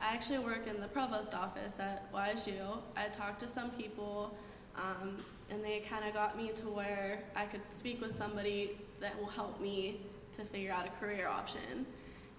I 0.00 0.14
actually 0.14 0.40
work 0.40 0.66
in 0.66 0.80
the 0.80 0.88
provost 0.88 1.34
office 1.34 1.80
at 1.80 2.12
YSU. 2.12 2.78
I 2.96 3.06
talked 3.08 3.40
to 3.40 3.46
some 3.46 3.70
people, 3.70 4.36
um, 4.76 5.18
and 5.50 5.64
they 5.64 5.80
kind 5.88 6.04
of 6.04 6.12
got 6.12 6.36
me 6.36 6.50
to 6.56 6.68
where 6.68 7.22
I 7.36 7.44
could 7.44 7.62
speak 7.70 8.00
with 8.00 8.14
somebody 8.14 8.78
that 9.04 9.18
will 9.20 9.28
help 9.28 9.60
me 9.60 10.00
to 10.32 10.42
figure 10.44 10.72
out 10.72 10.86
a 10.86 10.90
career 10.98 11.28
option. 11.28 11.84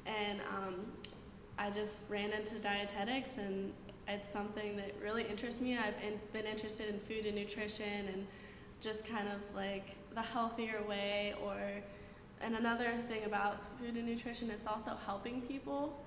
And 0.08 0.40
um, 0.58 0.76
I 1.58 1.70
just 1.70 2.10
ran 2.10 2.32
into 2.32 2.56
dietetics, 2.56 3.38
and 3.38 3.72
it's 4.08 4.28
something 4.28 4.76
that 4.78 4.94
really 5.02 5.24
interests 5.24 5.62
me. 5.62 5.78
I've 5.78 5.94
in, 6.04 6.20
been 6.34 6.46
interested 6.46 6.90
in 6.90 7.00
food 7.00 7.26
and 7.26 7.36
nutrition, 7.36 8.08
and 8.12 8.28
just 8.82 9.08
kind 9.08 9.28
of 9.28 9.40
like 9.56 9.96
the 10.16 10.22
healthier 10.22 10.82
way. 10.90 11.36
Or, 11.44 11.58
and 12.42 12.56
another 12.56 12.94
thing 13.08 13.24
about 13.26 13.64
food 13.78 13.96
and 13.96 14.08
nutrition, 14.08 14.50
it's 14.50 14.68
also 14.68 14.98
helping 15.06 15.42
people. 15.42 16.04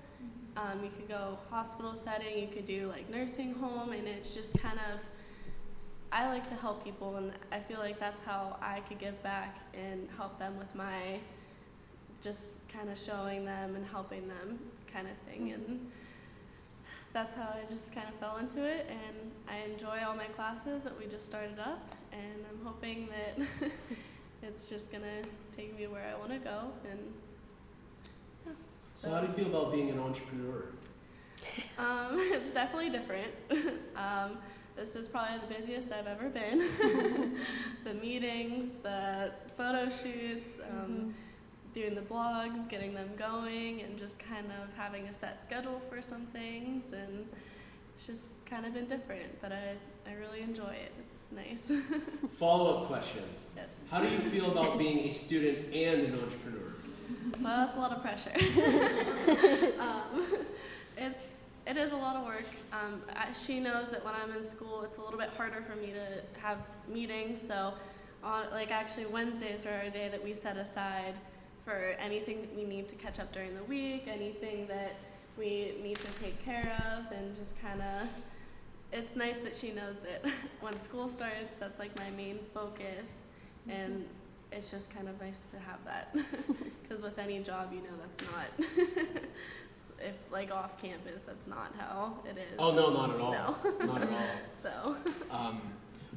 Um, 0.57 0.83
you 0.83 0.89
could 0.89 1.07
go 1.07 1.37
hospital 1.49 1.95
setting, 1.95 2.37
you 2.37 2.49
could 2.53 2.65
do 2.65 2.87
like 2.87 3.09
nursing 3.09 3.53
home, 3.53 3.93
and 3.93 4.07
it's 4.07 4.33
just 4.33 4.59
kind 4.59 4.79
of. 4.93 4.99
I 6.11 6.27
like 6.27 6.47
to 6.47 6.55
help 6.55 6.83
people, 6.83 7.17
and 7.17 7.33
I 7.51 7.59
feel 7.59 7.79
like 7.79 7.99
that's 7.99 8.21
how 8.21 8.57
I 8.61 8.79
could 8.81 8.99
give 8.99 9.21
back 9.21 9.59
and 9.73 10.07
help 10.17 10.39
them 10.39 10.57
with 10.57 10.73
my 10.73 11.19
just 12.21 12.67
kind 12.69 12.89
of 12.89 12.97
showing 12.97 13.45
them 13.45 13.75
and 13.75 13.85
helping 13.85 14.27
them 14.27 14.59
kind 14.91 15.07
of 15.07 15.13
thing. 15.31 15.51
And 15.51 15.91
that's 17.13 17.35
how 17.35 17.55
I 17.55 17.67
just 17.69 17.93
kind 17.93 18.07
of 18.07 18.15
fell 18.15 18.37
into 18.37 18.65
it. 18.65 18.87
And 18.89 19.31
I 19.47 19.71
enjoy 19.71 19.99
all 20.05 20.15
my 20.15 20.25
classes 20.25 20.83
that 20.83 20.97
we 20.99 21.05
just 21.05 21.25
started 21.25 21.59
up. 21.59 21.95
And 22.11 22.45
I'm 22.49 22.65
hoping 22.65 23.07
that 23.09 23.45
it's 24.43 24.67
just 24.67 24.91
going 24.91 25.03
to 25.03 25.29
take 25.55 25.75
me 25.75 25.85
to 25.85 25.91
where 25.91 26.11
I 26.13 26.17
want 26.17 26.31
to 26.31 26.39
go. 26.39 26.71
And 26.89 26.99
yeah. 28.45 28.53
So, 28.93 29.11
how 29.11 29.21
do 29.21 29.27
you 29.27 29.33
feel 29.33 29.47
about 29.47 29.71
being 29.71 29.89
an 29.89 29.99
entrepreneur? 29.99 30.65
Um, 31.77 32.07
it's 32.17 32.51
definitely 32.51 32.89
different. 32.89 33.31
um, 33.95 34.39
this 34.79 34.95
is 34.95 35.09
probably 35.09 35.37
the 35.45 35.53
busiest 35.53 35.91
I've 35.91 36.07
ever 36.07 36.29
been. 36.29 36.59
the 37.83 37.93
meetings, 37.95 38.71
the 38.81 39.31
photo 39.57 39.89
shoots, 39.89 40.61
um, 40.71 41.13
doing 41.73 41.95
the 41.95 42.01
blogs, 42.01 42.67
getting 42.69 42.93
them 42.93 43.09
going, 43.17 43.81
and 43.81 43.97
just 43.97 44.23
kind 44.23 44.47
of 44.47 44.73
having 44.77 45.07
a 45.07 45.13
set 45.13 45.43
schedule 45.43 45.81
for 45.89 46.01
some 46.01 46.25
things. 46.27 46.93
And 46.93 47.27
it's 47.93 48.07
just 48.07 48.29
kind 48.45 48.65
of 48.65 48.73
been 48.73 48.85
different, 48.85 49.41
but 49.41 49.51
I, 49.51 49.75
I 50.09 50.13
really 50.13 50.41
enjoy 50.41 50.71
it. 50.71 50.93
It's 51.11 51.31
nice. 51.33 51.77
Follow 52.37 52.77
up 52.77 52.87
question 52.87 53.23
yes. 53.57 53.81
How 53.91 54.01
do 54.01 54.07
you 54.07 54.19
feel 54.19 54.49
about 54.51 54.77
being 54.77 54.99
a 54.99 55.11
student 55.11 55.73
and 55.73 56.01
an 56.03 56.19
entrepreneur? 56.21 56.73
Well, 57.41 57.65
that's 57.65 57.75
a 57.75 57.79
lot 57.79 57.91
of 57.91 58.01
pressure. 58.01 58.31
um, 59.79 60.25
it's 60.97 61.39
it 61.69 61.77
is 61.77 61.91
a 61.91 61.95
lot 61.95 62.15
of 62.15 62.25
work. 62.25 62.45
Um, 62.73 63.03
I, 63.15 63.31
she 63.33 63.59
knows 63.59 63.91
that 63.91 64.03
when 64.03 64.15
I'm 64.15 64.31
in 64.35 64.41
school, 64.41 64.81
it's 64.81 64.97
a 64.97 65.01
little 65.01 65.19
bit 65.19 65.29
harder 65.37 65.61
for 65.61 65.75
me 65.75 65.91
to 65.91 66.39
have 66.41 66.57
meetings. 66.87 67.39
So, 67.39 67.73
on 68.23 68.49
like 68.51 68.71
actually 68.71 69.05
Wednesdays 69.05 69.65
are 69.65 69.73
our 69.83 69.89
day 69.89 70.09
that 70.09 70.21
we 70.21 70.33
set 70.33 70.57
aside 70.57 71.13
for 71.63 71.95
anything 71.99 72.41
that 72.41 72.55
we 72.55 72.65
need 72.65 72.87
to 72.87 72.95
catch 72.95 73.19
up 73.19 73.31
during 73.31 73.53
the 73.55 73.63
week, 73.63 74.05
anything 74.07 74.65
that 74.67 74.95
we 75.37 75.75
need 75.81 75.99
to 75.99 76.21
take 76.21 76.43
care 76.43 76.75
of, 76.91 77.11
and 77.15 77.35
just 77.35 77.61
kind 77.61 77.81
of. 77.81 78.07
It's 78.91 79.15
nice 79.15 79.37
that 79.37 79.55
she 79.55 79.71
knows 79.71 79.97
that 79.97 80.25
when 80.61 80.79
school 80.79 81.07
starts, 81.07 81.59
that's 81.59 81.79
like 81.79 81.95
my 81.95 82.09
main 82.17 82.39
focus, 82.51 83.27
and 83.67 84.05
it's 84.51 84.71
just 84.71 84.91
kind 84.91 85.07
of 85.07 85.21
nice 85.21 85.45
to 85.51 85.57
have 85.59 85.85
that. 85.85 86.15
Because 86.81 87.03
with 87.03 87.19
any 87.19 87.37
job, 87.43 87.71
you 87.71 87.81
know 87.81 87.95
that's 87.99 88.19
not. 88.31 89.23
Like 90.39 90.55
off 90.55 90.81
campus, 90.81 91.23
that's 91.23 91.47
not 91.47 91.73
how 91.77 92.17
it 92.25 92.37
is. 92.37 92.55
Oh, 92.57 92.71
no, 92.73 92.89
not 92.91 93.09
at 93.13 93.19
all. 93.19 93.31
No. 93.33 93.85
Not 93.85 94.01
at 94.03 94.09
all. 94.09 94.17
So. 94.55 94.95
Um, 95.31 95.61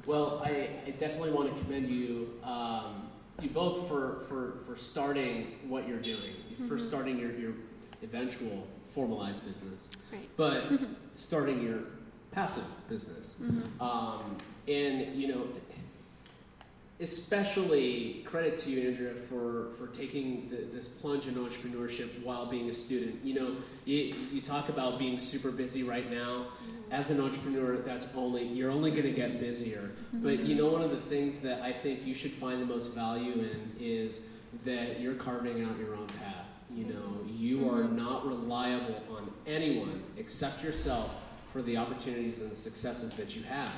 well, 0.07 0.43
I, 0.45 0.69
I 0.87 0.91
definitely 0.91 1.33
want 1.33 1.55
to 1.57 1.65
commend 1.65 1.89
you, 1.89 2.35
um, 2.45 3.09
you 3.41 3.49
both 3.51 3.89
for, 3.89 4.25
for, 4.29 4.59
for 4.67 4.77
starting 4.77 5.59
what 5.69 5.89
you're 5.89 6.01
doing, 6.01 6.35
for 6.69 6.77
Mhm. 6.77 6.81
starting 6.81 7.19
your, 7.19 7.33
your 7.33 7.53
eventual 8.03 8.67
formalized 8.95 9.45
business, 9.45 9.91
Right. 10.13 10.29
but 10.37 10.63
starting 11.15 11.63
your 11.63 11.81
passive 12.31 12.67
business. 12.89 13.37
Mm-hmm. 13.43 13.83
Um, 13.83 14.37
and 14.69 15.21
you 15.21 15.29
know, 15.29 15.47
especially 17.03 18.23
credit 18.25 18.57
to 18.59 18.71
you, 18.71 18.89
Andrea, 18.89 19.15
for 19.15 19.71
for 19.79 19.89
taking 19.89 20.49
the, 20.49 20.57
this 20.75 20.89
plunge 20.89 21.27
in 21.27 21.35
entrepreneurship 21.35 22.23
while 22.23 22.47
being 22.47 22.71
a 22.71 22.75
student. 22.75 23.25
You 23.25 23.35
know, 23.35 23.57
you, 23.85 24.15
you 24.33 24.41
talk 24.41 24.69
about 24.69 24.99
being 24.99 25.19
super 25.19 25.51
busy 25.51 25.83
right 25.83 26.11
now. 26.11 26.47
As 26.91 27.11
an 27.11 27.21
entrepreneur, 27.21 27.77
that's 27.79 28.07
only 28.15 28.45
you're 28.47 28.71
only 28.71 28.91
going 28.91 29.05
to 29.05 29.13
get 29.13 29.41
busier. 29.41 29.91
But 30.13 30.41
you 30.41 30.55
know, 30.55 30.69
one 30.71 30.83
of 30.83 30.91
the 30.91 31.01
things 31.09 31.39
that 31.39 31.63
I 31.63 31.73
think 31.73 32.07
you 32.07 32.15
should 32.15 32.33
find 32.33 32.61
the 32.61 32.67
most 32.67 32.95
value 32.95 33.33
in 33.33 33.73
is 33.81 34.27
that 34.65 35.01
you're 35.01 35.15
carving 35.15 35.65
out 35.65 35.79
your 35.79 35.95
own 35.95 36.07
path. 36.09 36.47
You 36.75 36.85
know, 36.87 37.19
you 37.27 37.69
are 37.71 37.83
Mhm. 37.83 37.97
not 37.97 38.27
reliable 38.27 39.03
on 39.11 39.31
anyone 39.47 40.03
except 40.17 40.63
yourself 40.65 41.15
for 41.51 41.61
the 41.63 41.77
opportunities 41.77 42.41
and 42.41 42.51
the 42.51 42.57
successes 42.57 43.13
that 43.15 43.37
you 43.37 43.43
have. 43.43 43.73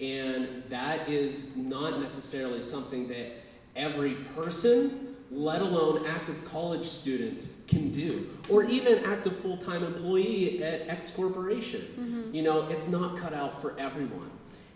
And 0.00 0.62
that 0.68 1.08
is 1.08 1.56
not 1.56 2.00
necessarily 2.00 2.60
something 2.60 3.08
that 3.08 3.32
every 3.76 4.14
person, 4.36 5.16
let 5.30 5.62
alone 5.62 6.04
active 6.06 6.44
college 6.44 6.84
student, 6.86 7.48
can 7.66 7.90
do, 7.90 8.28
or 8.48 8.64
even 8.64 9.04
active 9.04 9.36
full 9.36 9.56
time 9.56 9.84
employee 9.84 10.62
at 10.62 10.88
X 10.88 11.10
corporation. 11.10 11.80
Mm-hmm. 11.98 12.34
You 12.34 12.42
know, 12.42 12.68
it's 12.68 12.88
not 12.88 13.16
cut 13.18 13.32
out 13.34 13.60
for 13.60 13.78
everyone. 13.78 14.30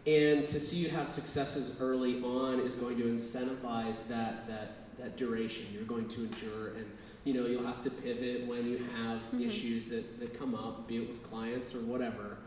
And 0.07 0.49
to 0.49 0.59
see 0.59 0.77
you 0.77 0.89
have 0.89 1.09
successes 1.09 1.77
early 1.81 2.23
on 2.23 2.61
is 2.61 2.77
going 2.77 2.97
to 2.97 3.05
incentivize 3.05 4.07
that, 4.09 4.49
that, 4.49 4.77
that 4.99 5.17
duration. 5.17 5.67
You're 5.73 5.83
going 5.83 6.09
to 6.09 6.23
endure, 6.25 6.69
and 6.77 6.87
you 7.25 7.35
know, 7.35 7.47
you'll 7.47 7.67
have 7.67 7.83
to 7.83 7.91
pivot 7.91 8.47
when 8.47 8.67
you 8.67 8.79
have 8.97 9.21
Mhm. 9.33 9.47
issues 9.47 9.89
that, 9.91 10.19
that 10.21 10.39
come 10.39 10.55
up, 10.55 10.89
be 10.89 10.97
it 10.97 11.09
with 11.09 11.23
clients 11.29 11.75
or 11.75 11.81
whatever. 11.81 12.39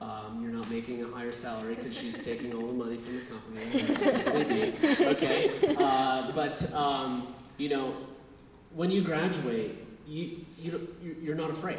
Um, 0.00 0.40
you're 0.42 0.52
not 0.52 0.68
making 0.70 1.02
a 1.02 1.08
higher 1.08 1.32
salary 1.32 1.76
because 1.76 1.96
she's 1.96 2.22
taking 2.22 2.52
all 2.54 2.66
the 2.66 2.72
money 2.72 2.96
from 2.96 3.14
the 3.14 3.22
company. 3.22 3.64
whatever 3.64 3.94
the 3.94 4.10
case 4.10 4.34
may 4.34 4.70
be. 4.96 5.06
Okay, 5.06 5.76
uh, 5.78 6.30
but 6.32 6.72
um, 6.74 7.34
you 7.56 7.68
know, 7.68 7.94
when 8.74 8.90
you 8.90 9.02
graduate, 9.02 9.76
you, 10.06 10.44
you 10.58 10.88
you're 11.22 11.36
not 11.36 11.50
afraid. 11.50 11.78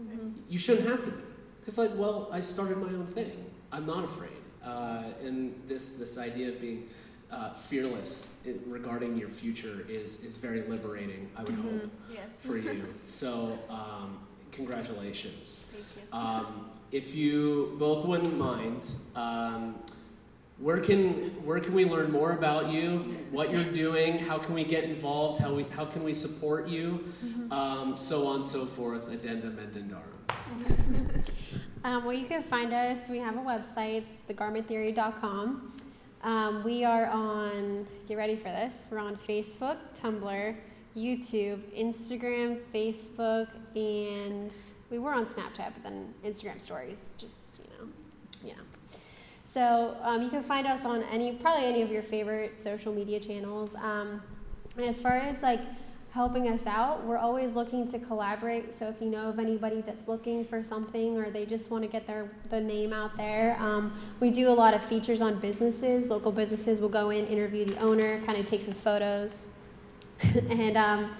Mm-hmm. 0.00 0.30
You 0.48 0.58
shouldn't 0.58 0.88
have 0.88 1.02
to 1.04 1.10
be. 1.10 1.22
It's 1.66 1.78
like, 1.78 1.90
well, 1.94 2.28
I 2.32 2.40
started 2.40 2.78
my 2.78 2.88
own 2.88 3.06
thing. 3.06 3.44
I'm 3.72 3.86
not 3.86 4.04
afraid. 4.04 4.30
Uh, 4.64 5.04
and 5.22 5.54
this 5.68 5.92
this 5.92 6.18
idea 6.18 6.48
of 6.48 6.60
being 6.60 6.88
uh, 7.30 7.52
fearless 7.54 8.34
in, 8.44 8.60
regarding 8.66 9.16
your 9.16 9.28
future 9.28 9.86
is 9.88 10.22
is 10.24 10.36
very 10.36 10.62
liberating. 10.62 11.30
I 11.36 11.44
would 11.44 11.54
Mhm. 11.54 11.80
hope 11.80 11.90
Yes. 12.12 12.28
for 12.40 12.58
you. 12.58 12.84
So, 13.04 13.58
um, 13.70 14.18
congratulations. 14.52 15.70
Thank 15.72 15.84
you. 16.12 16.18
Um, 16.18 16.70
if 16.92 17.14
you 17.14 17.76
both 17.78 18.04
wouldn't 18.06 18.36
mind, 18.38 18.86
um, 19.14 19.74
where 20.58 20.80
can 20.80 21.12
where 21.44 21.60
can 21.60 21.72
we 21.74 21.84
learn 21.84 22.10
more 22.10 22.32
about 22.32 22.72
you, 22.72 23.16
what 23.30 23.52
you're 23.52 23.62
doing, 23.72 24.18
how 24.18 24.38
can 24.38 24.54
we 24.54 24.64
get 24.64 24.84
involved, 24.84 25.40
how 25.40 25.54
we 25.54 25.64
how 25.70 25.84
can 25.84 26.02
we 26.02 26.12
support 26.14 26.66
you, 26.68 27.04
Mm-hmm. 27.24 27.52
um, 27.52 27.96
so 27.96 28.26
on 28.26 28.36
and 28.36 28.44
so 28.46 28.64
forth. 28.66 29.08
Addendum 29.10 29.56
endendarum. 29.56 31.22
Um, 31.84 32.04
well, 32.04 32.12
you 32.12 32.26
can 32.26 32.42
find 32.42 32.72
us. 32.72 33.08
We 33.08 33.18
have 33.18 33.36
a 33.36 33.40
website, 33.40 34.02
thegarmenttheory.com. 34.28 35.72
Um, 36.24 36.64
we 36.64 36.84
are 36.84 37.06
on, 37.06 37.86
get 38.08 38.16
ready 38.18 38.34
for 38.34 38.48
this, 38.48 38.88
we're 38.90 38.98
on 38.98 39.14
Facebook, 39.16 39.76
Tumblr, 39.94 40.56
YouTube, 40.96 41.60
Instagram, 41.76 42.58
Facebook, 42.74 43.48
and 43.76 44.54
we 44.90 44.98
were 44.98 45.12
on 45.12 45.26
Snapchat, 45.26 45.72
but 45.74 45.82
then 45.82 46.12
Instagram 46.24 46.60
stories, 46.60 47.14
just, 47.18 47.58
you 47.58 47.70
know, 47.78 47.92
yeah. 48.44 48.62
So 49.44 49.96
um, 50.02 50.22
you 50.22 50.28
can 50.28 50.42
find 50.42 50.66
us 50.66 50.84
on 50.84 51.02
any, 51.04 51.32
probably 51.32 51.64
any 51.64 51.82
of 51.82 51.90
your 51.90 52.02
favorite 52.02 52.60
social 52.60 52.92
media 52.92 53.18
channels. 53.18 53.74
Um, 53.76 54.22
and 54.76 54.86
as 54.86 55.00
far 55.00 55.12
as 55.12 55.42
like 55.42 55.60
helping 56.10 56.48
us 56.48 56.66
out, 56.66 57.04
we're 57.04 57.18
always 57.18 57.54
looking 57.54 57.90
to 57.90 57.98
collaborate. 57.98 58.74
So 58.74 58.88
if 58.88 59.00
you 59.00 59.08
know 59.08 59.28
of 59.28 59.38
anybody 59.38 59.82
that's 59.82 60.08
looking 60.08 60.44
for 60.44 60.62
something 60.62 61.16
or 61.16 61.30
they 61.30 61.46
just 61.46 61.70
want 61.70 61.84
to 61.84 61.88
get 61.88 62.06
their 62.06 62.30
the 62.50 62.60
name 62.60 62.92
out 62.92 63.16
there, 63.16 63.56
um, 63.60 63.98
we 64.20 64.30
do 64.30 64.48
a 64.48 64.52
lot 64.52 64.74
of 64.74 64.82
features 64.82 65.22
on 65.22 65.38
businesses. 65.38 66.08
Local 66.08 66.32
businesses 66.32 66.80
will 66.80 66.88
go 66.88 67.10
in, 67.10 67.26
interview 67.26 67.64
the 67.66 67.78
owner, 67.78 68.20
kind 68.22 68.38
of 68.38 68.46
take 68.46 68.62
some 68.62 68.74
photos, 68.74 69.48
and 70.50 70.76
um, 70.76 71.14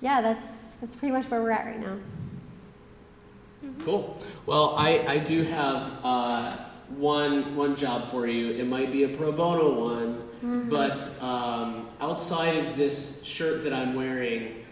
yeah, 0.00 0.20
that's 0.20 0.70
that's 0.80 0.96
pretty 0.96 1.12
much 1.12 1.26
where 1.30 1.42
we're 1.42 1.50
at 1.50 1.66
right 1.66 1.80
now. 1.80 1.96
Cool. 3.84 4.18
Well, 4.46 4.74
I, 4.76 4.98
I 5.06 5.18
do 5.18 5.42
have 5.44 5.90
uh, 6.02 6.56
one 6.96 7.56
one 7.56 7.76
job 7.76 8.10
for 8.10 8.26
you. 8.26 8.50
It 8.52 8.66
might 8.66 8.92
be 8.92 9.04
a 9.04 9.08
pro 9.08 9.32
bono 9.32 9.80
one, 9.80 10.68
but 10.68 10.98
um, 11.22 11.88
outside 12.00 12.58
of 12.58 12.76
this 12.76 13.22
shirt 13.24 13.62
that 13.64 13.72
I'm 13.72 13.94
wearing, 13.94 14.64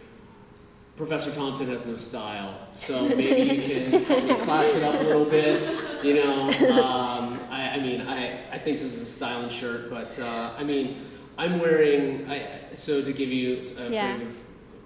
Professor 0.96 1.30
Thompson 1.32 1.68
has 1.68 1.86
no 1.86 1.96
style. 1.96 2.54
So 2.72 3.08
maybe 3.08 3.54
you 3.54 3.62
can 3.90 4.04
help 4.04 4.24
me 4.24 4.34
class 4.44 4.74
it 4.74 4.82
up 4.82 5.00
a 5.00 5.04
little 5.04 5.24
bit. 5.24 5.62
You 6.04 6.14
know, 6.14 6.48
um, 6.82 7.40
I, 7.50 7.70
I 7.74 7.80
mean, 7.80 8.02
I, 8.02 8.50
I 8.50 8.58
think 8.58 8.80
this 8.80 8.94
is 8.94 9.02
a 9.02 9.06
styling 9.06 9.48
shirt, 9.48 9.88
but 9.88 10.18
uh, 10.18 10.50
I 10.58 10.64
mean, 10.64 10.96
I'm 11.38 11.58
wearing. 11.60 12.26
I, 12.28 12.46
so 12.74 13.02
to 13.02 13.12
give 13.12 13.28
you 13.30 13.60
a 13.78 13.88
Yeah. 13.90 14.16
frame 14.16 14.28
of 14.28 14.36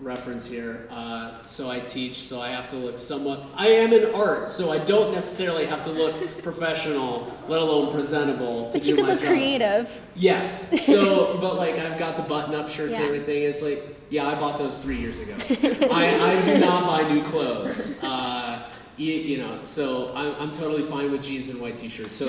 reference 0.01 0.47
here. 0.51 0.87
Uh, 0.91 1.45
so 1.47 1.71
I 1.71 1.81
teach, 1.81 2.23
so 2.23 2.39
I 2.41 2.49
have 2.49 2.69
to 2.69 2.77
look 2.77 2.99
somewhat. 2.99 3.41
I 3.57 3.69
am 3.69 3.93
in 3.95 4.15
art, 4.15 4.51
so 4.51 4.71
I 4.71 4.79
don't 4.79 5.13
necessarily 5.15 5.65
have 5.67 5.85
to 5.85 5.91
look 5.91 6.43
professional, 6.43 7.33
let 7.49 7.61
alone 7.63 7.91
presentable. 7.93 8.67
To 8.67 8.73
But 8.73 8.83
do 8.83 8.89
you 8.91 8.97
can 8.97 9.07
look 9.07 9.21
job. 9.21 9.29
creative. 9.29 10.01
Yes. 10.15 10.73
So, 10.87 11.39
but 11.41 11.57
like 11.57 11.77
I've 11.79 11.99
got 11.99 12.17
the 12.17 12.23
button-up 12.23 12.69
shirts 12.69 12.95
and 12.95 13.05
everything. 13.05 13.43
It's 13.45 13.63
like, 13.63 13.83
yeah, 14.11 14.27
I 14.27 14.35
bought 14.39 14.59
those 14.59 14.77
three 14.79 14.97
years 14.99 15.19
ago. 15.19 15.35
I, 15.93 16.39
I 16.39 16.41
do 16.45 16.59
not 16.59 16.87
buy 16.87 17.09
new 17.13 17.25
clothes. 17.25 17.99
Uh, 18.05 18.69
you, 18.99 19.15
you 19.15 19.39
know, 19.39 19.59
so 19.63 20.13
I'm, 20.15 20.35
I'm 20.41 20.53
totally 20.53 20.83
fine 20.83 21.11
with 21.11 21.23
jeans 21.23 21.49
and 21.49 21.61
white 21.61 21.77
t-shirts. 21.79 22.15
So 22.15 22.27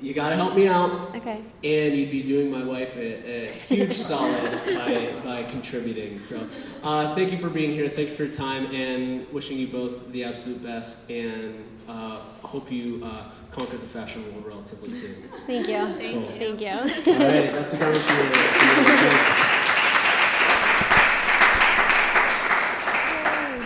you 0.00 0.14
got 0.14 0.30
to 0.30 0.36
help 0.36 0.54
me 0.54 0.68
out, 0.68 1.14
Okay. 1.16 1.40
and 1.64 1.94
you'd 1.96 2.10
be 2.10 2.22
doing 2.22 2.50
my 2.50 2.62
wife 2.64 2.96
a, 2.96 3.44
a 3.44 3.48
huge 3.48 3.92
solid 4.10 4.52
by, 4.66 5.12
by 5.24 5.42
contributing. 5.44 6.20
So 6.20 6.46
uh, 6.82 7.14
thank 7.14 7.32
you 7.32 7.38
for 7.38 7.48
being 7.50 7.70
here. 7.72 7.88
Thank 7.88 8.10
you 8.10 8.14
for 8.14 8.24
your 8.24 8.32
time, 8.32 8.66
and 8.74 9.26
wishing 9.32 9.58
you 9.58 9.66
both 9.68 10.10
the 10.12 10.24
absolute 10.24 10.62
best. 10.62 11.10
And 11.10 11.64
uh, 11.88 12.18
hope 12.42 12.70
you 12.70 13.00
uh, 13.04 13.24
conquer 13.50 13.76
the 13.76 13.86
fashion 13.86 14.22
world 14.34 14.46
relatively 14.46 14.90
soon. 14.90 15.16
Thank 15.46 15.68
you. 15.68 15.74
Thank 15.94 15.98
Cool. 15.98 16.22
you. 16.22 16.56
Thank 16.56 16.60
you. 16.60 17.12
All 17.12 17.18
right, 17.18 17.52
that's 17.52 17.70
the 17.70 17.78
conversation. 17.78 19.44